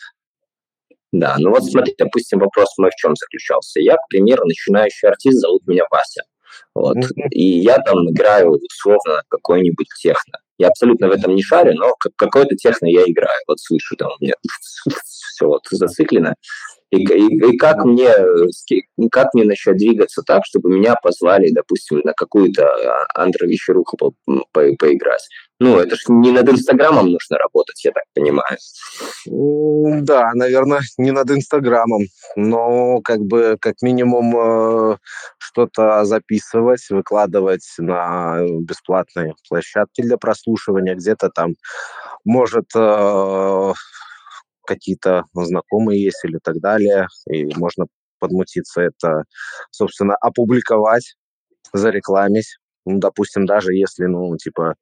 [1.13, 3.81] Да, ну вот смотри, допустим, вопрос мой в чем заключался.
[3.81, 6.23] Я, к примеру, начинающий артист, зовут меня Вася.
[6.75, 6.97] Вот.
[7.31, 10.39] И я там играю условно какой-нибудь техно.
[10.59, 13.41] Я абсолютно в этом не шарю, но какой-то техно я играю.
[13.49, 14.35] Вот слышу, там у меня
[14.95, 16.35] все вот зациклено.
[16.91, 18.13] И, и, и как мне
[19.11, 24.61] как мне начать двигаться так, чтобы меня позвали, допустим, на какую-то а, андровещеруху по, по,
[24.77, 25.27] поиграть?
[25.63, 28.57] Ну, это же не над Инстаграмом нужно работать, я так понимаю.
[29.27, 34.97] Да, наверное, не над Инстаграмом, но как бы как минимум э,
[35.39, 41.57] что-то записывать, выкладывать на бесплатные площадки для прослушивания, где-то там
[42.25, 43.73] может э,
[44.67, 47.87] какие-то знакомые есть или так далее, и можно
[48.21, 49.25] подмутиться это,
[49.71, 51.17] собственно, опубликовать,
[51.75, 52.59] зарекламить.
[52.87, 54.75] Ну, допустим, даже если, ну, типа,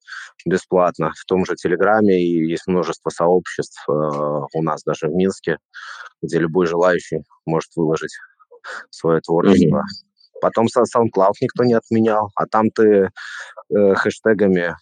[0.46, 1.12] бесплатно.
[1.16, 5.58] В том же Телеграме и есть множество сообществ э, у нас даже в Минске,
[6.22, 8.16] где любой желающий может выложить
[8.90, 9.78] свое творчество.
[9.78, 10.40] Mm-hmm.
[10.40, 13.10] Потом SoundCloud никто не отменял, а там ты
[13.74, 14.76] э, хэштегами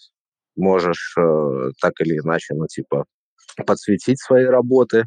[0.56, 3.06] можешь э, так или иначе, ну, типа,
[3.64, 5.04] подсветить свои работы.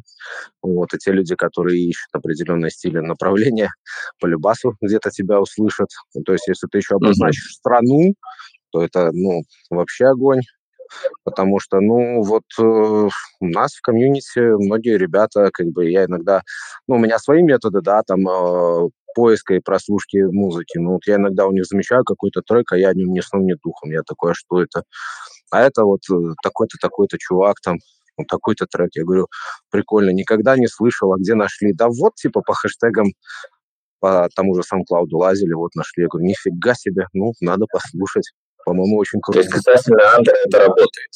[0.62, 3.70] Вот, и те люди, которые ищут определенные стили направления,
[4.20, 5.88] по любасу где-то тебя услышат.
[6.14, 7.58] Ну, то есть, если ты еще обозначишь mm-hmm.
[7.58, 8.14] страну,
[8.72, 10.40] то это, ну, вообще огонь.
[11.24, 16.42] Потому что, ну, вот э, у нас в комьюнити многие ребята, как бы, я иногда,
[16.88, 20.78] ну, у меня свои методы, да, там, э, поиска и прослушки музыки.
[20.78, 23.44] Ну, вот я иногда у них замечаю какой-то трек, а я о нем ни сном,
[23.44, 23.90] ни духом.
[23.90, 24.82] Я такой, а что это?
[25.50, 27.78] А это вот э, такой-то, такой-то чувак там,
[28.20, 28.90] ну, такой-то трек.
[28.94, 29.26] Я говорю,
[29.70, 31.72] прикольно, никогда не слышал, а где нашли?
[31.72, 33.12] Да вот, типа, по хэштегам
[34.00, 36.04] по тому же SoundCloud лазили, вот нашли.
[36.04, 38.32] Я говорю, нифига себе, ну, надо послушать.
[38.64, 39.40] По-моему, очень круто.
[39.40, 41.10] То есть касательно Андера это работает?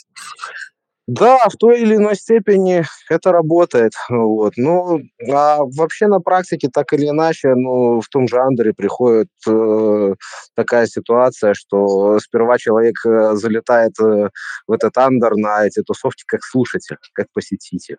[1.07, 3.93] Да, в той или иной степени это работает.
[4.09, 4.55] Вот.
[4.57, 10.15] Ну, а вообще на практике так или иначе, ну, в том же Андере приходит э,
[10.55, 14.31] такая ситуация, что сперва человек э, залетает э,
[14.67, 17.99] в этот Андер на эти тусовки как слушатель, как посетитель.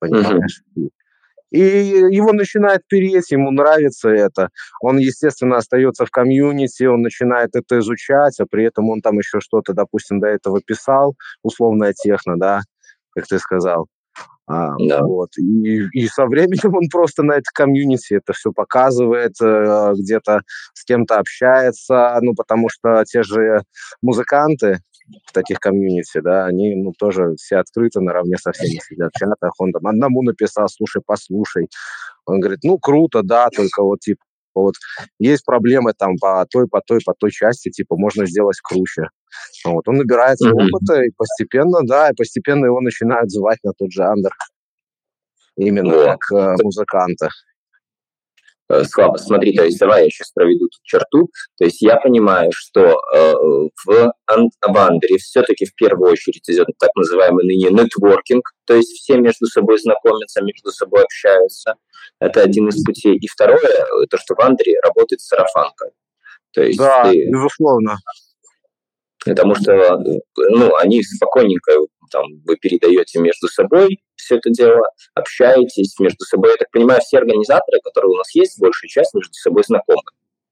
[0.00, 0.62] Понимаешь?
[0.76, 0.88] Mm-hmm
[1.50, 4.48] и его начинает переть, ему нравится это.
[4.80, 9.40] Он, естественно, остается в комьюнити, он начинает это изучать, а при этом он там еще
[9.40, 12.60] что-то, допустим, до этого писал, условная техно, да,
[13.14, 13.86] как ты сказал.
[14.48, 15.02] А, да.
[15.02, 15.30] вот.
[15.38, 20.84] и, и со временем он просто на это комьюнити это все показывает, э, где-то с
[20.84, 23.62] кем-то общается, ну, потому что те же
[24.02, 24.78] музыканты,
[25.26, 29.52] в таких комьюнити, да, они, ну, тоже все открыты, наравне со всеми сидят в чатах.
[29.58, 31.68] Он там одному написал, слушай, послушай.
[32.26, 34.74] Он говорит, ну, круто, да, только вот, типа, вот
[35.18, 39.08] есть проблемы там по той, по той, по той части, типа можно сделать круче.
[39.64, 40.64] Вот, он набирается mm-hmm.
[40.64, 44.32] опыта, и постепенно, да, и постепенно его начинают звать на тот же андер.
[45.56, 46.16] Именно yeah.
[46.18, 47.28] как э, музыканта.
[48.68, 51.30] Э, Слава, смотри, то есть давай я сейчас проведу тут черту.
[51.56, 53.34] То есть я понимаю, что э,
[53.84, 54.12] в
[54.60, 59.78] Авандере все-таки в первую очередь идет так называемый ныне нетворкинг, то есть все между собой
[59.78, 61.74] знакомятся, между собой общаются.
[62.20, 63.16] Это один из путей.
[63.16, 65.90] И второе, э, то, что в Андере работает сарафанка.
[66.52, 67.98] То есть да, ты, безусловно.
[69.24, 69.98] Потому что
[70.36, 71.72] ну, они спокойненько
[72.10, 74.82] там, вы передаете между собой все это дело,
[75.14, 76.50] общаетесь между собой.
[76.50, 80.02] Я так понимаю, все организаторы, которые у нас есть, большая часть между собой знакомы.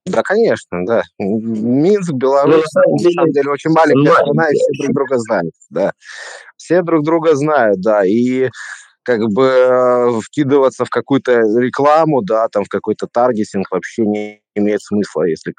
[0.07, 1.03] Да, конечно, да.
[1.19, 4.95] Минск, Беларусь, ну, на, самом деле, на самом деле очень маленькая страна, и все друг
[4.95, 5.93] друга знают, да.
[6.57, 8.51] Все друг друга знают, да, и
[9.03, 14.83] как бы э, вкидываться в какую-то рекламу, да, там в какой-то таргетинг вообще не имеет
[14.83, 15.55] смысла, если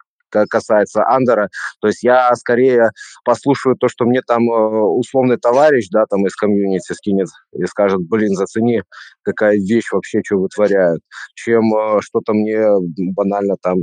[0.50, 1.50] касается Андера.
[1.82, 2.92] То есть я скорее
[3.24, 8.00] послушаю то, что мне там э, условный товарищ, да, там из комьюнити скинет и скажет,
[8.08, 8.82] блин, зацени,
[9.24, 11.02] какая вещь вообще, что вытворяют,
[11.36, 12.66] чем э, что-то мне
[13.16, 13.78] банально там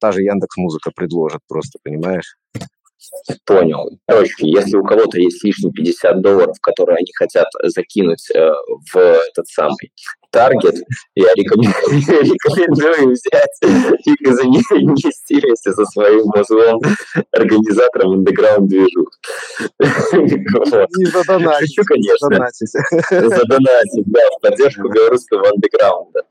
[0.00, 2.36] та же Яндекс Музыка предложит просто, понимаешь?
[3.44, 3.90] Понял.
[4.06, 8.50] Короче, если у кого-то есть лишние 50 долларов, которые они хотят закинуть э,
[8.92, 9.92] в этот самый
[10.30, 10.74] таргет,
[11.14, 16.80] я рекомендую, рекомендую взять и заинвестировать со своим мозгом
[17.32, 19.08] организатором андеграунд движух.
[19.80, 21.76] Не задонатить.
[21.86, 22.48] конечно.
[23.10, 26.24] Задонатить, да, в поддержку белорусского андеграунда.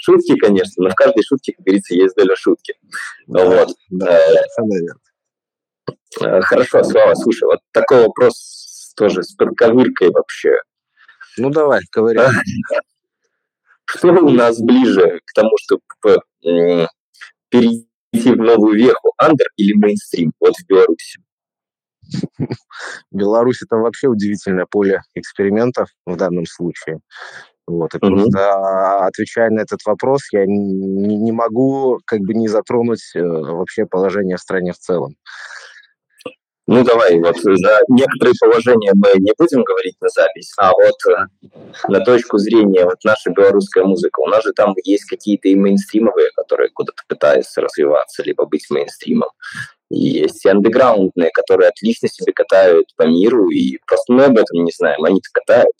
[0.00, 2.74] Шутки, конечно, но в каждой шутке, как говорится, есть доля шутки.
[3.26, 3.68] Вот.
[3.90, 4.34] Да, Э,
[6.42, 10.56] хорошо, Слава, слушай, вот такой вопрос тоже с подковыркой вообще.
[11.36, 12.28] Ну, давай, ковыряй.
[13.86, 16.86] Что у нас ближе к тому, чтобы э,
[17.48, 21.20] перейти в новую веху, андер или мейнстрим, вот в Беларуси?
[23.10, 27.00] Беларусь это вообще удивительное поле экспериментов в данном случае.
[27.66, 28.16] Вот, и угу.
[28.16, 33.86] просто отвечая на этот вопрос, я не, не могу как бы не затронуть э, вообще
[33.86, 35.14] положение в стране в целом.
[36.72, 41.48] Ну, давай, вот за некоторые положения мы не будем говорить на запись, а вот э,
[41.88, 44.20] на точку зрения вот наша белорусская музыка.
[44.20, 49.30] У нас же там есть какие-то и мейнстримовые, которые куда-то пытаются развиваться, либо быть мейнстримом.
[49.90, 54.70] Есть и андеграундные, которые отлично себе катают по миру, и просто мы об этом не
[54.70, 55.74] знаем, они-то катают.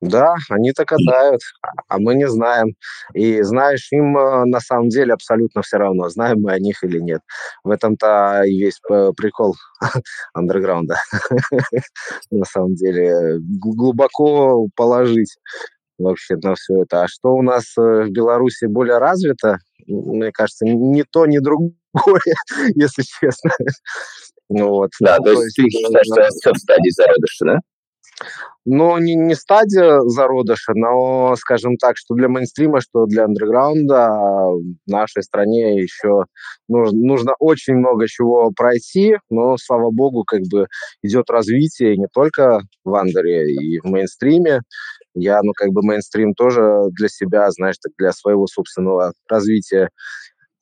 [0.00, 1.42] Да, они-то катают,
[1.88, 2.74] а мы не знаем.
[3.12, 6.98] И знаешь, им э, на самом деле абсолютно все равно, знаем мы о них или
[7.00, 7.20] нет.
[7.64, 8.80] В этом-то и весь
[9.16, 9.56] прикол
[10.32, 10.96] андерграунда.
[12.30, 15.36] На самом деле, глубоко положить
[15.98, 17.02] вообще на все это.
[17.02, 21.74] А что у нас э, в Беларуси более развито, мне кажется, ни то, ни другое,
[22.74, 23.50] если честно.
[24.48, 24.90] Ну вот.
[25.00, 27.58] Да, то, есть ты считаешь, что все в стадии зародыша, да?
[28.66, 34.62] Ну, не, не стадия зародыша, но, скажем так, что для мейнстрима, что для андерграунда в
[34.90, 36.24] нашей стране еще
[36.68, 40.66] нужно, нужно очень много чего пройти, но, слава богу, как бы
[41.02, 44.60] идет развитие не только в андере и в мейнстриме.
[45.14, 49.88] Я, ну, как бы мейнстрим тоже для себя, знаешь, так для своего собственного развития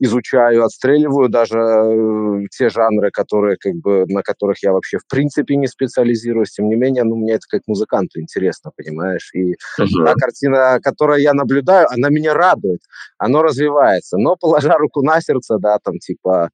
[0.00, 5.56] изучаю, отстреливаю даже э, те жанры, которые как бы на которых я вообще в принципе
[5.56, 6.52] не специализируюсь.
[6.52, 9.30] Тем не менее, ну мне это как музыканту интересно, понимаешь?
[9.34, 10.04] И uh-huh.
[10.04, 12.80] та картина, которую я наблюдаю, она меня радует,
[13.18, 14.18] она развивается.
[14.18, 16.50] Но положа руку на сердце, да, там типа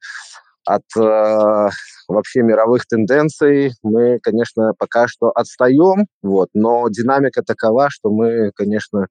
[0.66, 1.68] от э,
[2.08, 9.08] вообще мировых тенденций мы, конечно, пока что отстаем, вот, но динамика такова, что мы, конечно,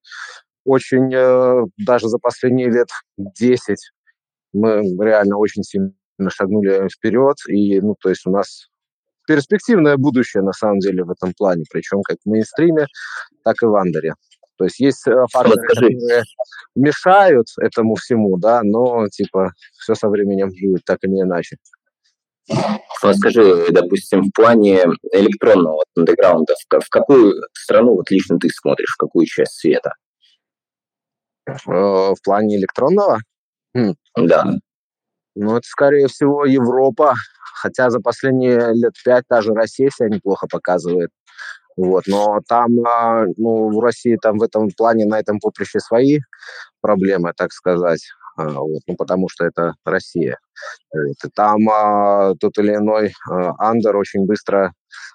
[0.66, 3.78] очень э, даже за последние лет 10
[4.54, 5.94] мы реально очень сильно
[6.30, 8.70] шагнули вперед, и, ну, то есть у нас
[9.28, 12.88] перспективное будущее, на самом деле, в этом плане, причем как в мейнстриме,
[13.44, 14.14] так и в андере.
[14.58, 16.24] То есть есть э, факторы, которые
[16.76, 21.58] мешают этому всему, да, но, типа, все со временем будет так или иначе.
[23.02, 28.50] Вот скажи, допустим, в плане электронного вот, андеграунда, в, в какую страну вот лично ты
[28.50, 29.94] смотришь, в какую часть света?
[31.48, 33.20] Э, в плане электронного?
[33.76, 33.94] Хм.
[34.18, 34.46] Да.
[35.36, 37.16] Ну, это, скорее всего, Европа.
[37.62, 41.12] Хотя за последние лет пять та же Россия себя неплохо показывает.
[41.78, 46.20] Вот, но там, а, ну, в России там в этом плане, на этом поприще свои
[46.82, 48.02] проблемы, так сказать.
[48.36, 50.38] А, вот, ну, потому что это Россия.
[51.36, 54.74] Там а, тот или иной а, андер очень быстро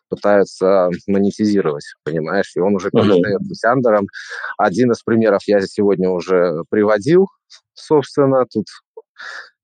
[0.08, 4.06] пытаются монетизировать, понимаешь, и он уже перестает быть андером.
[4.56, 7.26] Один из примеров я сегодня уже приводил,
[7.74, 8.66] собственно, тут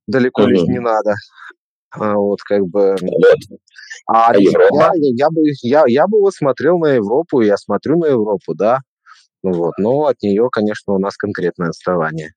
[0.06, 0.50] далеко Мгм.
[0.50, 1.14] лишь не надо.
[1.92, 2.96] А, вот как бы...
[4.06, 4.90] А А Европа?
[4.94, 8.80] я, я бы, я, я бы вот смотрел на Европу, я смотрю на Европу, да.
[9.42, 12.32] Ну Вот, но от нее, конечно, у нас конкретное отставание.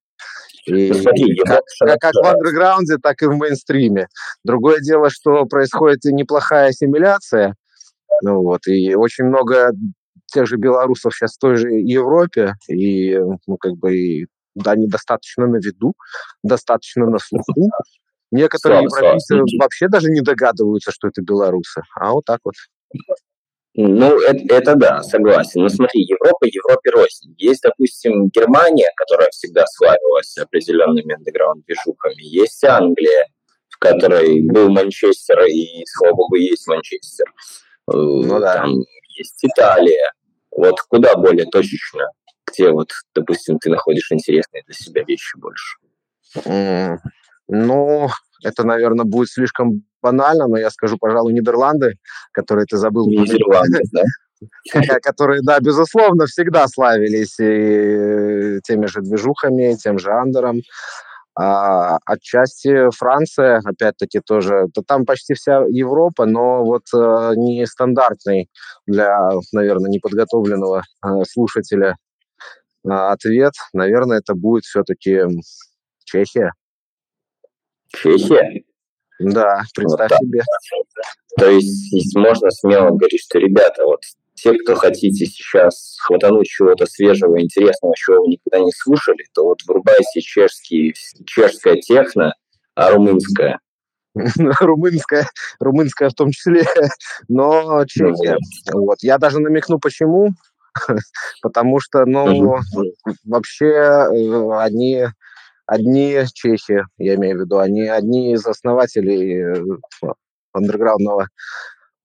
[0.67, 4.07] И смотри, как, как, как в андерграунде, так и в мейнстриме.
[4.43, 7.55] Другое дело, что происходит и неплохая ассимиляция,
[8.21, 9.71] ну вот, и очень много
[10.27, 14.87] тех же белорусов сейчас в той же Европе, и, ну, как бы, и, да, они
[14.87, 15.93] достаточно на виду,
[16.43, 17.69] достаточно на слуху.
[18.31, 21.81] Некоторые европейцы вообще даже не догадываются, что это белорусы.
[21.95, 22.55] А вот так вот.
[23.79, 25.61] Ну, это, это да, согласен.
[25.61, 27.35] Но смотри, Европа Европе рознь.
[27.37, 32.23] Есть, допустим, Германия, которая всегда славилась определенными андеграунд-движухами.
[32.23, 33.27] Есть Англия,
[33.69, 37.27] в которой был Манчестер, и, слава богу, есть Манчестер.
[37.87, 38.55] Э, Ну да.
[38.55, 38.73] Там
[39.15, 40.11] есть Италия.
[40.49, 42.09] Вот куда более точечно,
[42.47, 45.77] где вот, допустим, ты находишь интересные для себя вещи больше.
[47.47, 48.09] Ну,
[48.43, 51.95] это, наверное, будет слишком банально, но я скажу, пожалуй, Нидерланды,
[52.31, 53.33] которые ты забыл упомянуть.
[53.33, 54.03] Нидерланды, да?
[55.01, 60.61] Которые, да, безусловно, всегда славились и теми же движухами, тем же андером.
[61.39, 68.49] А отчасти Франция, опять-таки, тоже, да там почти вся Европа, но вот э, не стандартный
[68.87, 71.95] для, наверное, неподготовленного э, слушателя
[72.83, 75.25] э, ответ, наверное, это будет все-таки
[76.05, 76.53] Чехия.
[77.93, 78.63] Чехия.
[79.19, 80.19] Да, Вот представь так.
[80.19, 80.41] себе.
[81.37, 84.01] То есть можно смело говорить, что, ребята, вот
[84.35, 89.59] те, кто хотите сейчас хватануть чего-то свежего, интересного, чего вы никогда не слушали, то вот
[89.67, 90.93] врубайте чешский,
[91.25, 92.33] чешская техно,
[92.75, 93.59] а румынская.
[94.59, 95.27] румынская,
[95.59, 96.63] румынская в том числе,
[97.27, 98.37] но Чехия.
[98.71, 98.97] Вот.
[99.01, 100.29] Я даже намекну, почему.
[101.41, 102.57] Потому что, ну,
[103.25, 105.05] вообще э, они
[105.67, 110.09] одни чехи, я имею в виду, они одни из основателей э,
[110.53, 111.27] андерграундного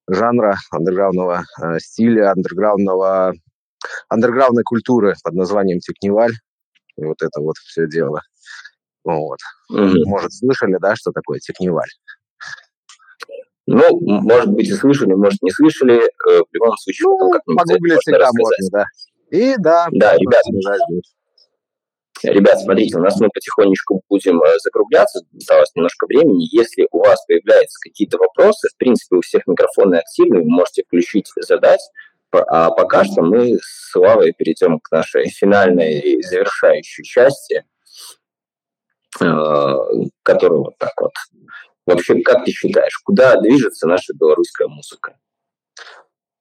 [0.08, 3.32] жанра, андерграундного э, стиля, андерграундного,
[4.08, 6.32] андерграундной культуры под названием Текневаль.
[6.96, 8.20] И вот это вот все дело.
[9.04, 9.38] Вот.
[9.70, 10.02] Мгм.
[10.06, 11.88] Может, слышали, да, что такое Текневаль?
[13.66, 16.00] Ну, может быть, и слышали, может, не слышали.
[16.02, 18.38] Э, В любом случае, Ну, как-нибудь это погуглить можно всегда рассказать.
[18.38, 18.84] можно, да.
[19.30, 20.16] И да, Да,
[20.52, 20.76] можно
[22.24, 26.46] ребят, смотрите, у нас мы потихонечку будем э, закругляться, осталось немножко времени.
[26.50, 31.30] Если у вас появляются какие-то вопросы, в принципе, у всех микрофоны активны, вы можете включить,
[31.36, 31.80] задать.
[32.32, 37.64] А пока что мы с Славой перейдем к нашей финальной и завершающей части,
[39.20, 39.74] э,
[40.22, 41.12] которая вот так вот.
[41.86, 45.18] Вообще, как ты считаешь, куда движется наша белорусская музыка?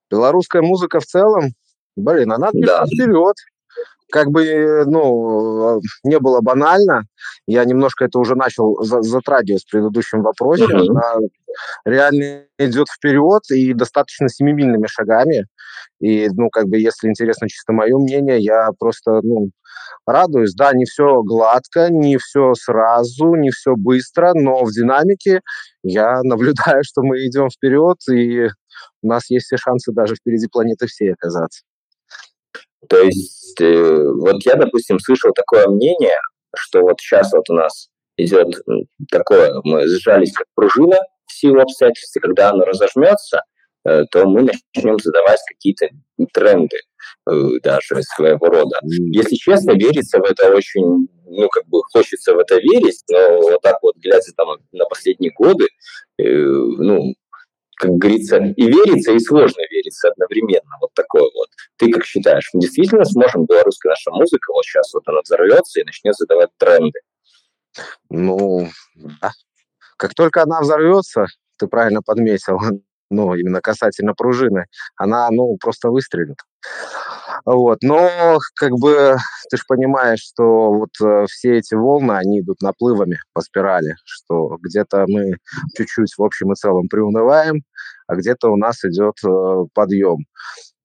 [0.10, 1.54] Белорусская музыка в целом,
[1.96, 2.86] блин, она Да.
[2.86, 3.36] движется вперед.
[4.12, 7.04] Как бы, э, ну, э, не было банально,
[7.48, 10.90] я немножко это уже начал за- затрагивать в предыдущем вопросе, Мгм.
[10.92, 11.14] она
[11.86, 15.46] реально идет вперед и достаточно семимильными шагами.
[16.00, 19.50] И, ну, как бы, если интересно чисто мое мнение, я просто, ну,
[20.06, 20.54] радуюсь.
[20.56, 25.42] Да, не все гладко, не все сразу, не все быстро, но в динамике
[25.84, 26.22] я
[26.76, 28.48] наблюдаю, что мы идем вперед, и
[29.02, 31.64] у нас есть все шансы даже впереди планеты всей оказаться.
[32.90, 36.18] То есть, э, вот я, допустим, слышал такое мнение,
[36.56, 38.48] что вот сейчас вот у нас идет
[39.12, 43.44] такое, мы сжались как пружина в силу обстоятельств, и когда оно разожмется,
[43.86, 45.88] э, то мы начнем задавать какие-то
[46.34, 46.78] тренды
[47.30, 47.32] э,
[47.64, 48.80] даже своего рода.
[48.84, 53.62] Если честно, верится в это очень, ну, как бы хочется в это верить, но вот
[53.62, 55.68] так вот, глядя там на последние годы,
[56.20, 57.14] э, ну,
[57.82, 60.70] как говорится, и верится, и сложно верится одновременно.
[60.82, 61.50] Вот такое вот.
[61.78, 65.84] Ты как считаешь, мы действительно сможем, белорусская наша музыка, вот сейчас вот она взорвется и
[65.84, 67.00] начнет задавать тренды?
[68.10, 69.32] Ну, да.
[69.98, 71.26] Как только она взорвется,
[71.58, 72.60] ты правильно подметил,
[73.12, 76.38] ну, именно касательно пружины, она, ну, просто выстрелит.
[77.46, 77.80] Вот.
[77.82, 79.18] Но, как бы,
[79.50, 84.58] ты же понимаешь, что вот э, все эти волны, они идут наплывами по спирали, что
[84.62, 85.34] где-то мы
[85.76, 87.64] чуть-чуть в общем и целом приунываем,
[88.08, 90.26] а где-то у нас идет э, подъем.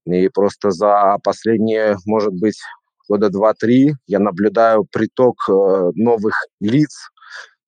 [0.07, 2.59] И просто за последние, может быть,
[3.09, 5.53] года два-три я наблюдаю приток э,
[5.95, 7.11] новых лиц,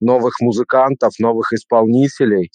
[0.01, 2.51] новых музыкантов, новых исполнителей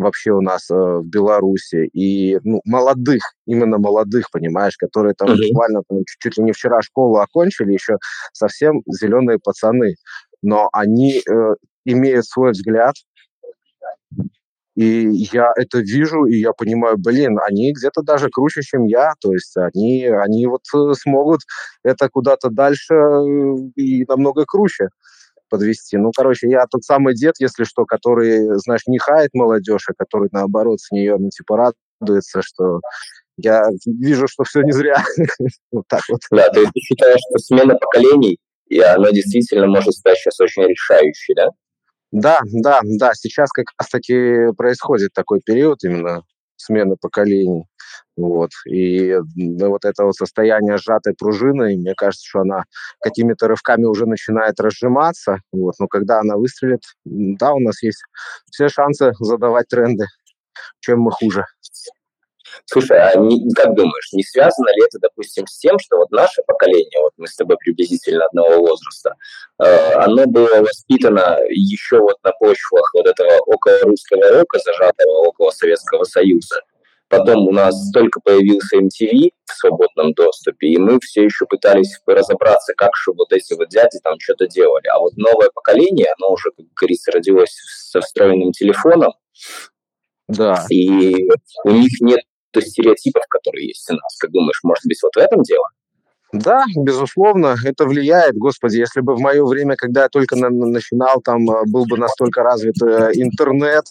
[0.00, 1.88] вообще у нас э, в Беларуси.
[1.92, 5.40] И ну, молодых, именно молодых, понимаешь, которые там Мгм.
[5.48, 7.96] буквально там, чуть, чуть ли не вчера школу окончили, еще
[8.32, 9.94] совсем зеленые пацаны.
[10.42, 12.94] Но они э, имеют свой взгляд,
[14.76, 19.12] и я это вижу, и я понимаю, блин, они где-то даже круче, чем я.
[19.20, 21.40] То есть они, они вот э, смогут
[21.82, 24.88] это куда-то дальше э, и намного круче.
[25.50, 25.96] Подвести.
[25.96, 30.28] Ну, короче, я тот самый дед, если что, который, знаешь, не хает молодежь, а который,
[30.32, 32.80] наоборот, с нее, ну, типа, радуется, что
[33.36, 35.02] я вижу, что все не зря.
[35.72, 36.20] вот так вот.
[36.30, 38.38] Да, то есть ты считаешь, что смена поколений,
[38.68, 41.48] и она действительно может стать сейчас очень решающей, да?
[42.12, 43.12] Да, да, да.
[43.14, 46.22] Сейчас как раз-таки происходит такой период именно
[46.60, 47.64] смены поколений.
[48.16, 48.50] Вот.
[48.68, 52.64] И вот это вот состояние сжатой пружины, мне кажется, что она
[53.00, 55.38] какими-то рывками уже начинает разжиматься.
[55.52, 55.74] Вот.
[55.80, 58.02] Но когда она выстрелит, да, у нас есть
[58.50, 60.06] все шансы задавать тренды.
[60.80, 61.44] Чем мы хуже.
[62.66, 66.42] Слушай, а не, как думаешь, не связано ли это, допустим, с тем, что вот наше
[66.46, 69.14] поколение, вот мы с тобой приблизительно одного возраста,
[69.62, 75.50] э, оно было воспитано еще вот на почвах вот этого около русского рока, зажатого около
[75.50, 76.60] Советского Союза.
[77.08, 82.72] Потом у нас только появился MTV в свободном доступе, и мы все еще пытались разобраться,
[82.76, 84.86] как же вот эти вот дяди там что-то делали.
[84.86, 87.50] А вот новое поколение, оно уже, как говорится, родилось
[87.90, 89.12] со встроенным телефоном,
[90.28, 90.64] да.
[90.70, 91.28] И
[91.64, 92.20] у них нет
[92.58, 94.16] стереотипов, которые есть у нас.
[94.18, 95.66] Как думаешь, может быть, вот в этом дело?
[96.32, 98.36] Да, безусловно, это влияет.
[98.36, 101.98] Господи, если бы в мое время, когда я только на, начинал, там э, был бы
[101.98, 103.86] настолько развит э, интернет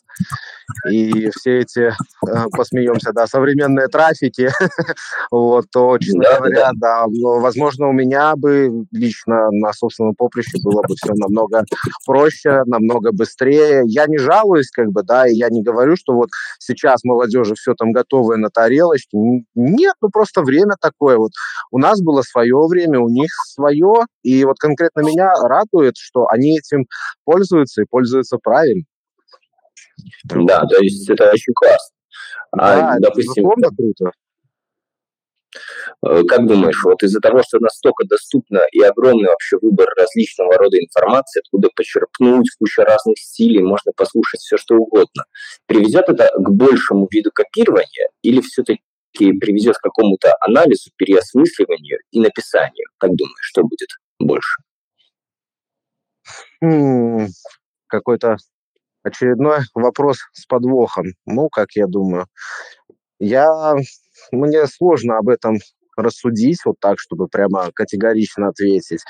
[0.90, 4.52] и все эти, э, посмеемся, да, современные трафики,
[5.32, 7.06] вот, то, честно да, говоря, да.
[7.08, 11.66] да, возможно, у меня бы лично на собственном поприще было бы все намного
[12.06, 13.82] проще, намного быстрее.
[13.86, 16.30] Я не жалуюсь, как бы, да, и я не говорю, что вот
[16.60, 19.18] сейчас молодежи все там готовое на тарелочке.
[19.56, 21.18] Нет, ну просто время такое.
[21.18, 21.32] Вот
[21.72, 24.06] у нас было свое время, у них свое.
[24.24, 26.86] И вот конкретно меня радует, что они этим
[27.26, 28.84] пользуются и пользуются правильно.
[30.24, 31.96] Да, то есть это очень классно.
[32.52, 34.12] А, да, а, допустим, это круто.
[36.06, 40.78] Э, как думаешь, вот из-за того, что настолько доступно и огромный вообще выбор различного рода
[40.78, 45.26] информации, откуда почерпнуть, куча разных стилей, можно послушать все, что угодно,
[45.66, 48.82] приведет это к большему виду копирования или все-таки
[49.14, 52.88] приведет к какому-то анализу, переосмысливанию и написанию.
[52.98, 53.90] Как думаешь, что будет
[54.20, 54.62] больше?
[57.88, 58.38] какой-то
[59.04, 61.06] очередной вопрос с подвохом.
[61.26, 62.28] Ну, как я думаю.
[63.20, 63.76] Я...
[64.32, 65.60] Мне сложно об этом
[65.96, 69.02] рассудить вот так, чтобы прямо категорично ответить.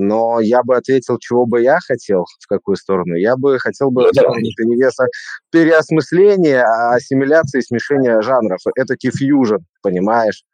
[0.00, 3.14] Но я бы ответил, чего бы я хотел, в какую сторону.
[3.14, 5.06] Я бы хотел бы ну, перевеса
[5.50, 8.60] переосмысления, ассимиляции, смешения жанров.
[8.76, 10.44] Это фьюжн, понимаешь?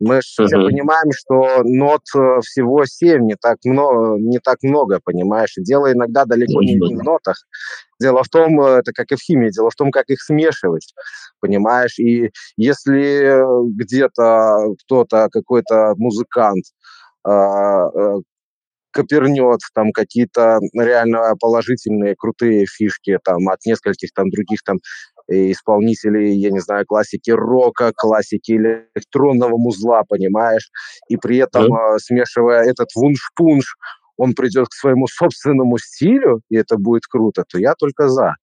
[0.00, 0.46] Мы же uh-huh.
[0.46, 5.56] все понимаем, что нот э, всего семь, не так много, не так много, понимаешь?
[5.56, 6.64] И дело иногда далеко uh-huh.
[6.64, 7.36] не в нотах.
[8.00, 10.92] Дело в том, э, это как и в химии, дело в том, как их смешивать,
[11.40, 12.00] понимаешь?
[12.00, 13.42] И если
[13.76, 16.64] где-то кто-то, какой-то музыкант
[17.24, 18.20] а, э,
[18.92, 24.78] копернет там какие-то реально положительные, крутые фишки там от нескольких там других там
[25.28, 30.68] исполнителей, я не знаю, классики рока, классики электронного музла, понимаешь,
[31.08, 31.98] и при этом mm-hmm.
[31.98, 33.76] смешивая этот вунш-пунш,
[34.16, 38.34] он придет к своему собственному стилю, и это будет круто, то я только за.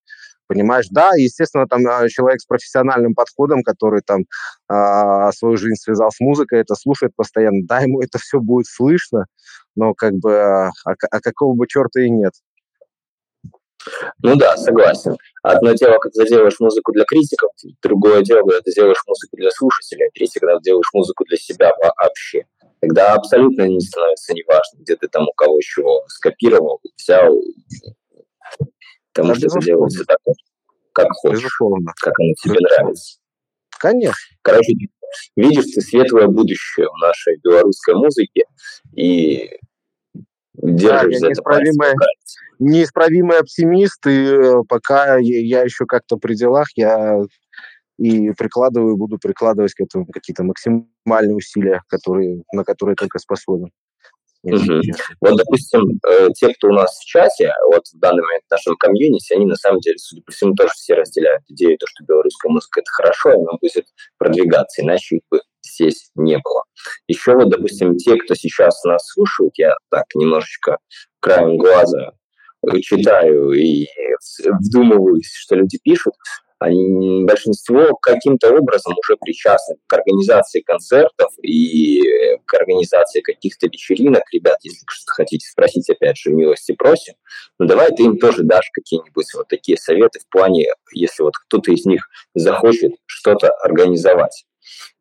[0.50, 4.24] Понимаешь, да, естественно, там а, человек с профессиональным подходом, который там
[4.68, 9.26] а, свою жизнь связал с музыкой, это слушает постоянно, да, ему это все будет слышно,
[9.76, 12.34] но как бы, а, а какого бы черта и нет.
[14.24, 15.18] Ну да, согласен.
[15.44, 17.52] Одно дело, когда ты делаешь музыку для критиков,
[17.84, 21.72] другое дело, когда ты делаешь музыку для слушателя, третье, когда ты делаешь музыку для себя
[21.80, 22.46] вообще.
[22.82, 27.40] Тогда абсолютно не становится неважно, где ты там у кого чего скопировал, взял,
[29.14, 30.18] потому да, что это делается так,
[30.94, 31.94] как хочешь, безусловно.
[32.02, 32.84] как оно тебе безусловно.
[32.84, 33.20] нравится.
[33.80, 34.38] Конечно.
[34.42, 34.74] Короче,
[35.36, 38.44] видишь ты светлое будущее в нашей белорусской музыке,
[38.96, 39.50] и
[40.56, 41.94] держишь да, я неисправимый,
[42.60, 47.20] неисправимый оптимист, и э, пока я, я еще как-то при делах, я
[47.98, 53.72] и прикладываю, буду прикладывать к этому какие-то максимальные усилия, которые, на которые только способен.
[54.44, 54.82] Угу.
[55.22, 58.76] Вот, допустим, э, те, кто у нас в чате, вот в данный момент в нашем
[58.78, 62.50] комьюнити, они на самом деле, судя по всему, тоже все разделяют идею, то, что белорусская
[62.50, 63.86] музыка– это хорошо, и она будет
[64.18, 66.64] продвигаться, иначе их бы здесь не было.
[67.08, 70.78] Еще вот, допустим, те, кто сейчас нас слушают, я так немножечко
[71.20, 72.14] краем глаза
[72.82, 73.86] читаю и
[74.46, 76.14] вдумываюсь, что люди пишут,
[76.60, 82.02] они, большинство каким-то образом уже причастны к организации концертов и
[82.46, 84.24] к организации каких-то вечеринок.
[84.34, 87.14] Ребят, если что-то хотите спросить, опять же, милости просим.
[87.58, 91.38] Но ну, давай ты им тоже дашь какие-нибудь вот такие советы в плане, если вот
[91.38, 94.46] кто-то из них захочет что-то организовать.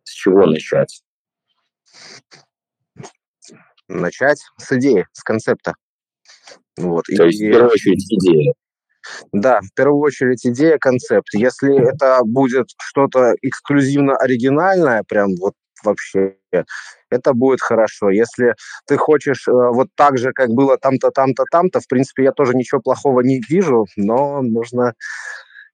[0.05, 1.03] С чего начать?
[3.89, 5.75] Начать с идеи, с концепта.
[6.77, 7.05] Вот.
[7.17, 8.55] То и, есть, в первую очередь, идея.
[9.33, 11.29] Да, в первую очередь идея, концепт.
[11.35, 15.55] Если это будет что-то эксклюзивно оригинальное, прям вот
[15.85, 16.35] вообще,
[17.11, 18.11] это будет хорошо.
[18.11, 18.55] Если
[18.87, 22.55] ты хочешь э, вот так же, как было там-то, там-то, там-то, в принципе, я тоже
[22.55, 24.95] ничего плохого не вижу, но нужно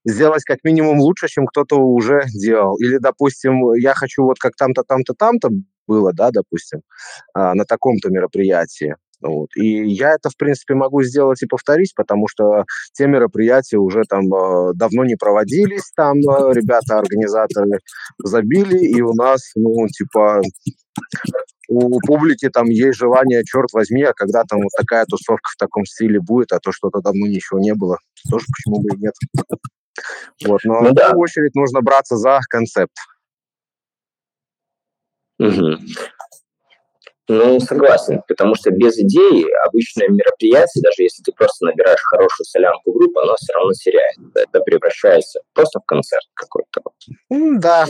[0.06, 2.76] сделать как минимум лучше, чем кто-то уже делал.
[2.78, 5.50] Или, допустим, я хочу вот как там-то, там-то, там-то
[5.88, 6.82] было, да, допустим,
[7.34, 8.96] а, на таком-то мероприятии.
[9.20, 9.48] Вот.
[9.56, 14.32] И я это, в принципе, могу сделать и повторить, потому что те мероприятия уже там
[14.32, 17.78] э, давно не проводились, там э, ребята, организаторы
[18.18, 20.40] забили, и у нас, ну, типа,
[21.68, 25.84] у публики там есть желание, черт возьми, а когда там вот такая тусовка в таком
[25.84, 27.98] стиле будет, а то что-то давно ничего не было,
[28.30, 29.14] тоже почему бы и нет.
[30.44, 31.06] Вот, но ну, в да.
[31.06, 32.94] первую очередь нужно браться за концепт.
[35.38, 35.78] Угу.
[37.26, 42.92] Ну, согласен, потому что без идеи обычное мероприятие, даже если ты просто набираешь хорошую солянку
[42.92, 44.18] группы, оно все равно теряет.
[44.34, 46.82] Это превращается просто в концерт какой-то.
[47.30, 47.86] Да,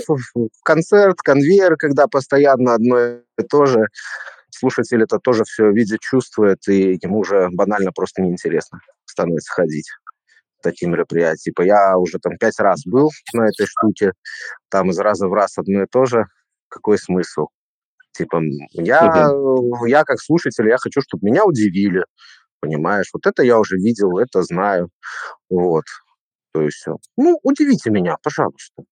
[0.65, 3.87] концерт, конвейер, когда постоянно одно и то же.
[4.51, 9.89] Слушатель это тоже все видит, чувствует, и ему уже банально просто неинтересно становится ходить
[10.63, 11.51] такие мероприятия.
[11.51, 14.13] Типа я уже там пять раз был на этой штуке,
[14.71, 16.25] там из раза в раз одно и то же.
[16.69, 17.49] Какой смысл?
[18.17, 18.41] Типа,
[18.71, 19.87] я, угу.
[19.87, 22.05] я как слушатель, я хочу, чтобы меня удивили,
[22.61, 23.11] понимаешь?
[23.13, 24.89] Вот это я уже видел, это знаю,
[25.51, 25.85] вот.
[26.53, 26.87] То есть,
[27.17, 28.85] ну, удивите меня, пожалуйста.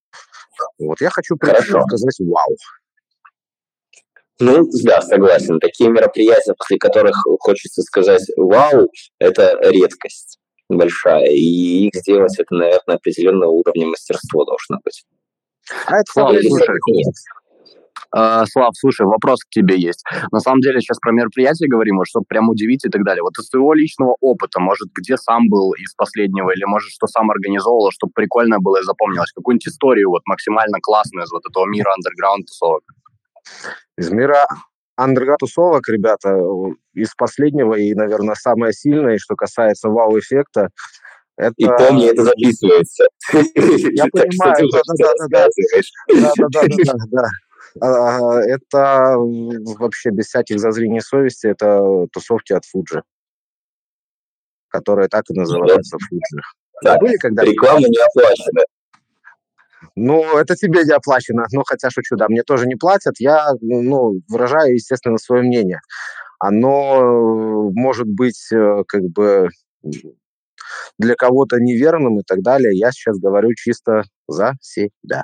[0.77, 2.55] Вот, я хочу прийти сказать «Вау».
[4.39, 5.59] Ну, да, согласен.
[5.59, 11.27] Такие мероприятия, после которых хочется сказать «Вау», это редкость большая.
[11.27, 15.05] И их сделать, это, наверное, определенного уровня мастерства должно быть.
[15.85, 16.67] А это, Слава, слушай,
[18.15, 20.03] Uh, Слав, слушай, вопрос к тебе есть.
[20.31, 23.23] На самом деле сейчас про мероприятие говорим, вот, чтобы прям удивить и так далее.
[23.23, 27.31] Вот из твоего личного опыта, может, где сам был из последнего, или, может, что сам
[27.31, 31.89] организовывал, чтобы прикольно было и запомнилось, какую-нибудь историю вот максимально классную из вот этого мира
[31.97, 32.83] андерграунд тусовок?
[33.97, 34.45] Из мира
[34.95, 36.37] андерграунд тусовок, ребята,
[36.93, 40.69] из последнего и, наверное, самое сильное, что касается вау-эффекта,
[41.35, 41.53] это...
[41.57, 43.05] И помни, это записывается.
[43.33, 44.69] Я понимаю,
[46.51, 47.27] да-да-да.
[47.79, 53.03] А, это вообще без всяких зазрений совести, это тусовки от Фуджи,
[54.69, 56.41] которые так и называются Фуджи.
[56.83, 58.61] Да, Были когда Реклама не оплачена.
[59.95, 61.45] Ну, это тебе не оплачено.
[61.51, 63.15] Ну, хотя шучу, да, мне тоже не платят.
[63.19, 65.81] Я, ну, выражаю, естественно, свое мнение.
[66.39, 69.49] Оно может быть э, как бы
[70.97, 72.77] для кого-то неверным и так далее.
[72.77, 75.23] Я сейчас говорю чисто за себя.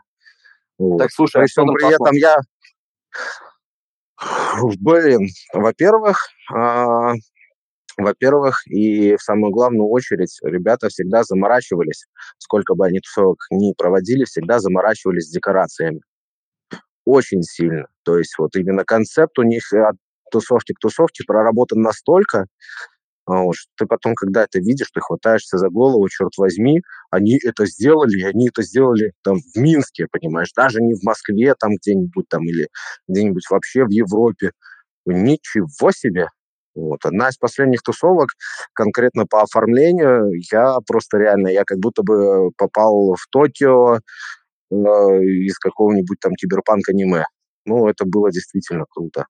[0.79, 0.97] Вот.
[0.97, 2.37] Так, слушай, а что при этом я...
[4.79, 7.13] Блин, во-первых, а,
[7.97, 12.05] во-первых, и в самую главную очередь, ребята всегда заморачивались,
[12.37, 16.01] сколько бы они тусовок ни проводили, всегда заморачивались с декорациями.
[17.05, 17.87] Очень сильно.
[18.03, 19.95] То есть вот именно концепт у них от
[20.31, 22.45] тусовки к тусовке проработан настолько, а
[23.29, 28.23] вот, ты потом, когда это видишь, ты хватаешься за голову, черт возьми, они это сделали,
[28.23, 32.67] они это сделали там в Минске, понимаешь, даже не в Москве там где-нибудь там или
[33.07, 34.51] где-нибудь вообще в Европе.
[35.05, 36.27] Ничего себе!
[36.75, 37.05] Вот.
[37.05, 38.29] Одна из последних тусовок,
[38.73, 45.57] конкретно по оформлению, я просто реально, я как будто бы попал в Токио э, из
[45.59, 47.25] какого-нибудь там киберпанк-аниме.
[47.65, 49.25] Ну, это было действительно круто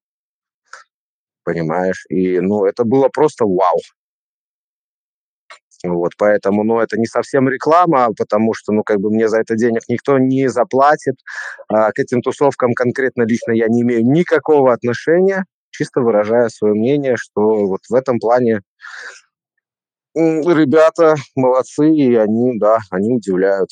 [1.44, 2.06] понимаешь?
[2.10, 3.80] И, ну, это было просто вау.
[5.84, 9.56] Вот, поэтому, ну, это не совсем реклама, потому что, ну, как бы мне за это
[9.56, 11.16] денег никто не заплатит.
[11.70, 17.16] А, к этим тусовкам конкретно лично я не имею никакого отношения, чисто выражая свое мнение,
[17.18, 18.62] что вот в этом плане
[20.16, 23.70] ребята молодцы, и они, да, они удивляют.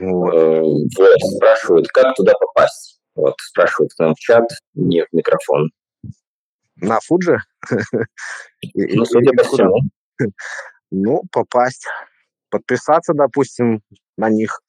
[0.00, 3.00] Э, вот, спрашивают, как туда попасть?
[3.16, 5.70] Вот, спрашивают к нам в чат, не в микрофон
[6.76, 7.38] на Фуджи.
[8.74, 9.80] Ну, судя по всему.
[10.90, 11.86] Ну, попасть,
[12.50, 13.82] подписаться, допустим,
[14.16, 14.60] на них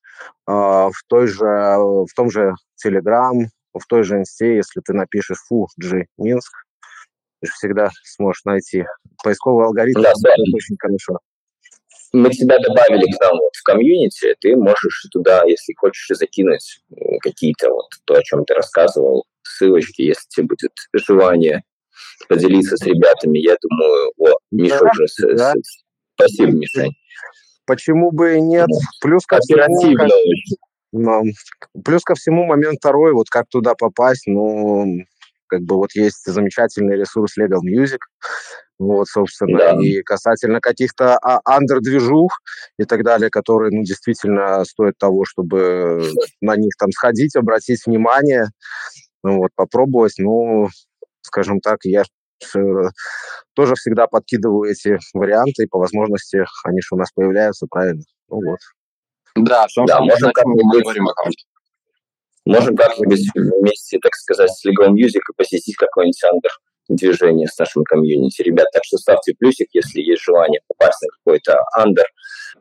[0.48, 5.44] а, в, той же, в том же Telegram, в той же инсте, если ты напишешь
[5.48, 6.52] Фуджи Минск,
[7.42, 8.86] ты всегда сможешь найти.
[9.24, 10.14] Поисковый алгоритм да,
[10.54, 11.20] очень хорошо.
[12.14, 16.82] Мы тебя добавили к нам вот в комьюнити, ты можешь туда, если хочешь, закинуть
[17.20, 21.64] какие-то вот то, о чем ты рассказывал, ссылочки, если тебе будет желание
[22.28, 23.40] поделиться с ребятами.
[23.40, 25.08] Я думаю, о, Миша да, уже...
[25.08, 25.54] С, да.
[25.54, 25.84] С,
[26.16, 26.94] спасибо, Мишень.
[27.66, 28.68] Почему бы и нет?
[29.02, 30.10] Плюс ко всему, как,
[30.92, 31.24] ну,
[31.84, 34.86] плюс ко всему момент второй, вот как туда попасть, ну,
[35.48, 38.00] как бы вот есть замечательный ресурс Legal Music,
[38.78, 39.78] вот, собственно, Да.
[39.82, 42.40] и касательно каких-то а, андер-движух
[42.78, 46.02] и так далее, которые, ну, действительно стоят того, чтобы
[46.42, 48.48] на них там сходить, обратить внимание,
[49.24, 50.70] ну, вот, попробовать, ну,
[51.26, 52.60] скажем так, я э,
[53.54, 58.04] тоже всегда подкидываю эти варианты, и по возможности они же у нас появляются, правильно?
[58.30, 58.60] Ну вот.
[59.36, 61.46] Да, все, Да, можем как-нибудь-.
[62.46, 66.52] Можем как-нибудь вместе, так сказать, с Legal Music и посетить какой-нибудь андер
[66.88, 68.44] движение с нашим комьюнити.
[68.44, 72.06] Ребят, так что ставьте плюсик, если есть желание попасть на какой-то андер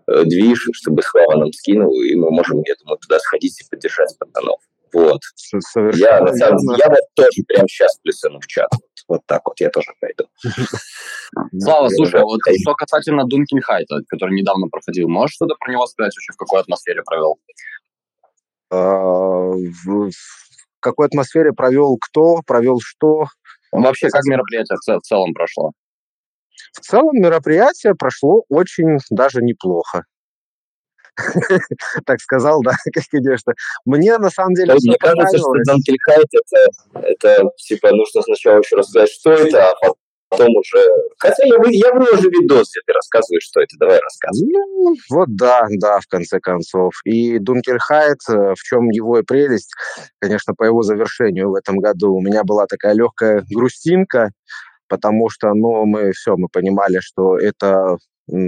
[0.06, 4.16] э, движ, чтобы Слава нам скинул, и мы можем, я думаю, туда сходить и поддержать
[4.18, 4.60] пацанов.
[4.94, 5.20] Вот.
[5.34, 6.58] Совершенно Я, на самом верно.
[6.60, 8.68] деле, я вот тоже прямо сейчас плюсану в чат.
[8.72, 10.24] Вот, вот так вот я тоже пойду.
[11.58, 16.14] Слава, слушай, вот что касательно Дункин Хайта, который недавно проходил, можешь что-то про него сказать
[16.16, 17.38] вообще, в какой атмосфере провел?
[18.70, 20.10] А, в
[20.80, 23.26] какой атмосфере провел кто, провел что.
[23.72, 25.72] Вообще, как мероприятие в целом прошло?
[26.72, 30.04] В целом мероприятие прошло очень даже неплохо.
[32.06, 33.54] Так сказал, да, как конечно.
[33.84, 35.66] Мне на самом деле Мне кажется, что понравилось.
[35.66, 39.92] Данкель Хайт это, это, типа, нужно сначала еще рассказать, что это, а
[40.28, 40.84] потом уже...
[41.18, 43.76] Хотя я, я выложу видос, где ты рассказываешь, что это.
[43.78, 44.50] Давай рассказывай.
[44.52, 46.92] Ну, вот да, да, в конце концов.
[47.04, 49.72] И Дункельхайт, э, в чем его и прелесть,
[50.20, 54.30] конечно, по его завершению в этом году у меня была такая легкая грустинка,
[54.88, 57.96] потому что, ну, мы все, мы понимали, что это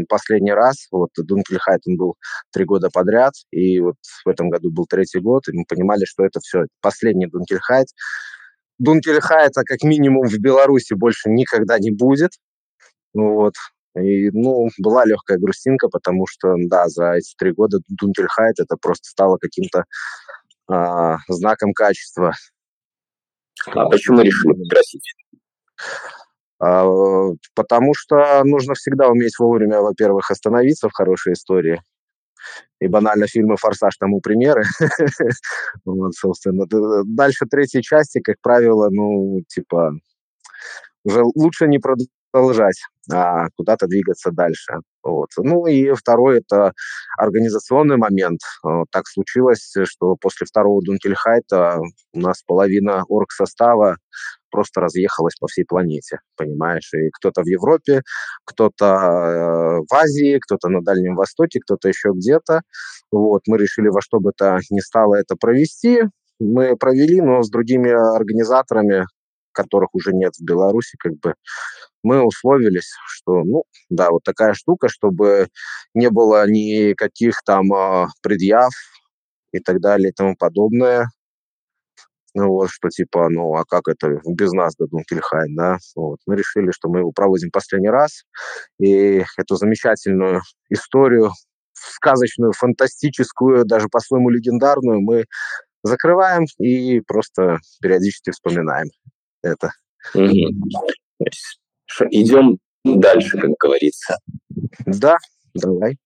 [0.09, 2.15] последний раз, вот Дункельхайт, он был
[2.53, 6.25] три года подряд, и вот в этом году был третий год, и мы понимали, что
[6.25, 7.89] это все, последний Дункельхайт.
[8.79, 12.33] Дункельхайта как минимум в Беларуси больше никогда не будет,
[13.15, 13.55] ну вот,
[13.99, 19.09] и, ну, была легкая грустинка, потому что, да, за эти три года Дункельхайт это просто
[19.09, 19.85] стало каким-то
[20.69, 22.35] а, знаком качества.
[23.67, 25.15] А почему решили попросить?
[26.61, 26.85] А,
[27.55, 31.83] потому что нужно всегда уметь вовремя, во-первых, остановиться в хорошей истории.
[32.81, 34.65] И банально фильмы «Форсаж» тому примеры.
[35.85, 36.67] Вот, собственно.
[36.67, 39.93] Д- Дальше третьей части, как правило, ну, типа,
[41.05, 42.81] уже лучше не продолжать,
[43.13, 44.75] а куда-то двигаться дальше.
[45.03, 45.29] Вот.
[45.39, 46.73] Ну и второй– это
[47.17, 48.41] организационный момент.
[48.67, 51.79] Э, Так случилось, что после второго Дункельхайта
[52.13, 53.99] у нас половина оргсостава
[54.57, 56.91] просто разъехалась по всей планете, понимаешь?
[56.95, 58.01] И кто-то в Европе,
[58.47, 62.63] кто-то э, в Азии, кто-то на Дальнем Востоке, кто-то еще где-то.
[63.13, 66.05] Вот, мы решили во что бы то ни стало это провести.
[66.41, 69.05] Мы провели, но с другими организаторами,
[69.53, 71.35] которых уже нет в Беларуси, как бы
[72.03, 75.49] мы условились, что, ну, да, вот такая штука, чтобы
[75.93, 78.73] не было никаких там э, предъяв
[79.53, 81.09] и так далее и тому подобное.
[82.39, 85.79] Ну вот, что типа, ну, а как это без нас до Дункельхайн, да?
[85.95, 86.19] Вот.
[86.27, 88.25] Мы решили, что мы его проводим последний раз,
[88.79, 91.31] и эту замечательную историю,
[91.73, 95.25] сказочную, фантастическую, даже по-своему легендарную, мы
[95.83, 98.91] закрываем и просто периодически вспоминаем
[99.43, 99.71] это.
[101.87, 104.19] Шо- Идем дальше, как говорится.
[104.85, 105.17] Да,
[105.55, 105.97] давай.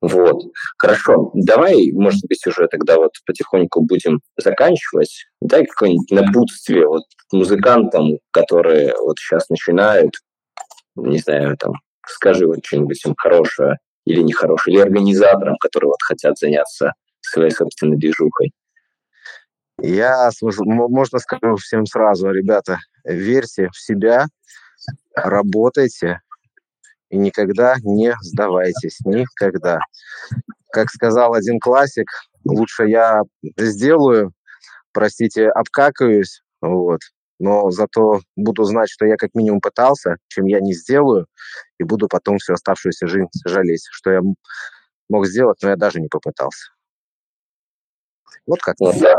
[0.00, 0.42] Вот.
[0.78, 1.30] Хорошо.
[1.34, 5.26] Давай, может быть, уже тогда вот потихоньку будем заканчивать.
[5.40, 10.14] Дай какое-нибудь напутствие вот музыкантам, которые вот сейчас начинают,
[10.96, 11.72] не знаю, там,
[12.06, 17.96] скажи вот что-нибудь им хорошее или нехорошее, или организаторам, которые вот хотят заняться своей собственной
[17.96, 18.52] движухой.
[19.80, 24.26] Я, можно скажу всем сразу, ребята, верьте в себя,
[25.14, 26.20] работайте
[27.10, 29.78] и никогда не сдавайтесь, никогда.
[30.72, 32.06] Как сказал один классик,
[32.44, 33.22] лучше я
[33.58, 34.32] сделаю,
[34.92, 37.00] простите, обкакаюсь, вот,
[37.38, 41.26] но зато буду знать, что я как минимум пытался, чем я не сделаю,
[41.78, 44.20] и буду потом всю оставшуюся жизнь жалеть, что я
[45.08, 46.72] мог сделать, но я даже не попытался.
[48.46, 48.76] Вот как.
[48.78, 49.18] Вот, да.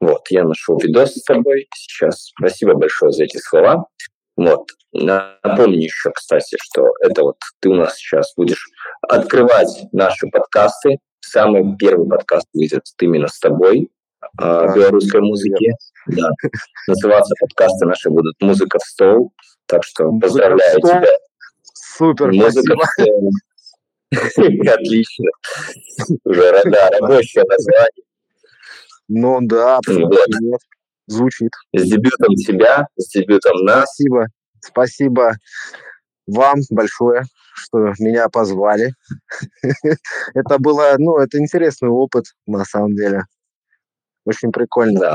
[0.00, 2.32] вот, я нашел видос с тобой сейчас.
[2.38, 3.86] Спасибо большое за эти слова.
[4.36, 4.68] Вот.
[4.92, 8.68] Напомню еще, кстати, что это вот ты у нас сейчас будешь
[9.02, 10.98] открывать наши подкасты.
[11.20, 13.88] Самый первый подкаст выйдет именно с тобой
[14.38, 15.72] о Да, белорусской музыке.
[16.06, 16.30] Да.
[16.86, 19.32] Называться подкасты наши будут «Музыка в стол».
[19.66, 20.90] Так что Музыка поздравляю стол.
[20.90, 21.08] тебя.
[21.96, 23.30] Супер, Музыка спасибо.
[24.10, 24.68] в стол.
[24.74, 25.30] Отлично.
[26.24, 28.04] Уже рада, рабочее название.
[29.08, 29.78] Ну да?
[31.06, 31.50] звучит.
[31.74, 33.84] С дебютом тебя, с дебютом нас.
[33.84, 34.26] Спасибо.
[34.60, 35.32] Спасибо
[36.26, 37.24] вам большое,
[37.54, 38.94] что меня позвали.
[40.34, 43.24] это было, ну, это интересный опыт, на самом деле.
[44.24, 45.00] Очень прикольно.
[45.00, 45.14] Да.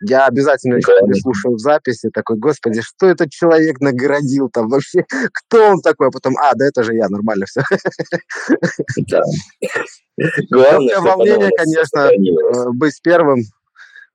[0.00, 1.50] Я обязательно еще да.
[1.50, 5.04] в записи, такой, господи, что этот человек наградил там вообще?
[5.32, 6.08] Кто он такой?
[6.08, 7.62] А потом, а, да это же я, нормально все.
[9.06, 9.22] Да.
[10.50, 13.42] Главное, волнение, конечно, э, быть первым,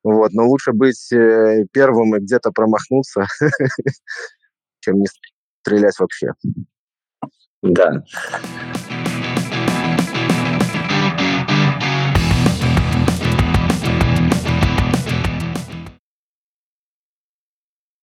[0.04, 3.26] вот, но лучше быть э, первым и где-то промахнуться,
[4.82, 5.08] чем не
[5.62, 6.32] стрелять вообще.
[7.62, 8.04] Да.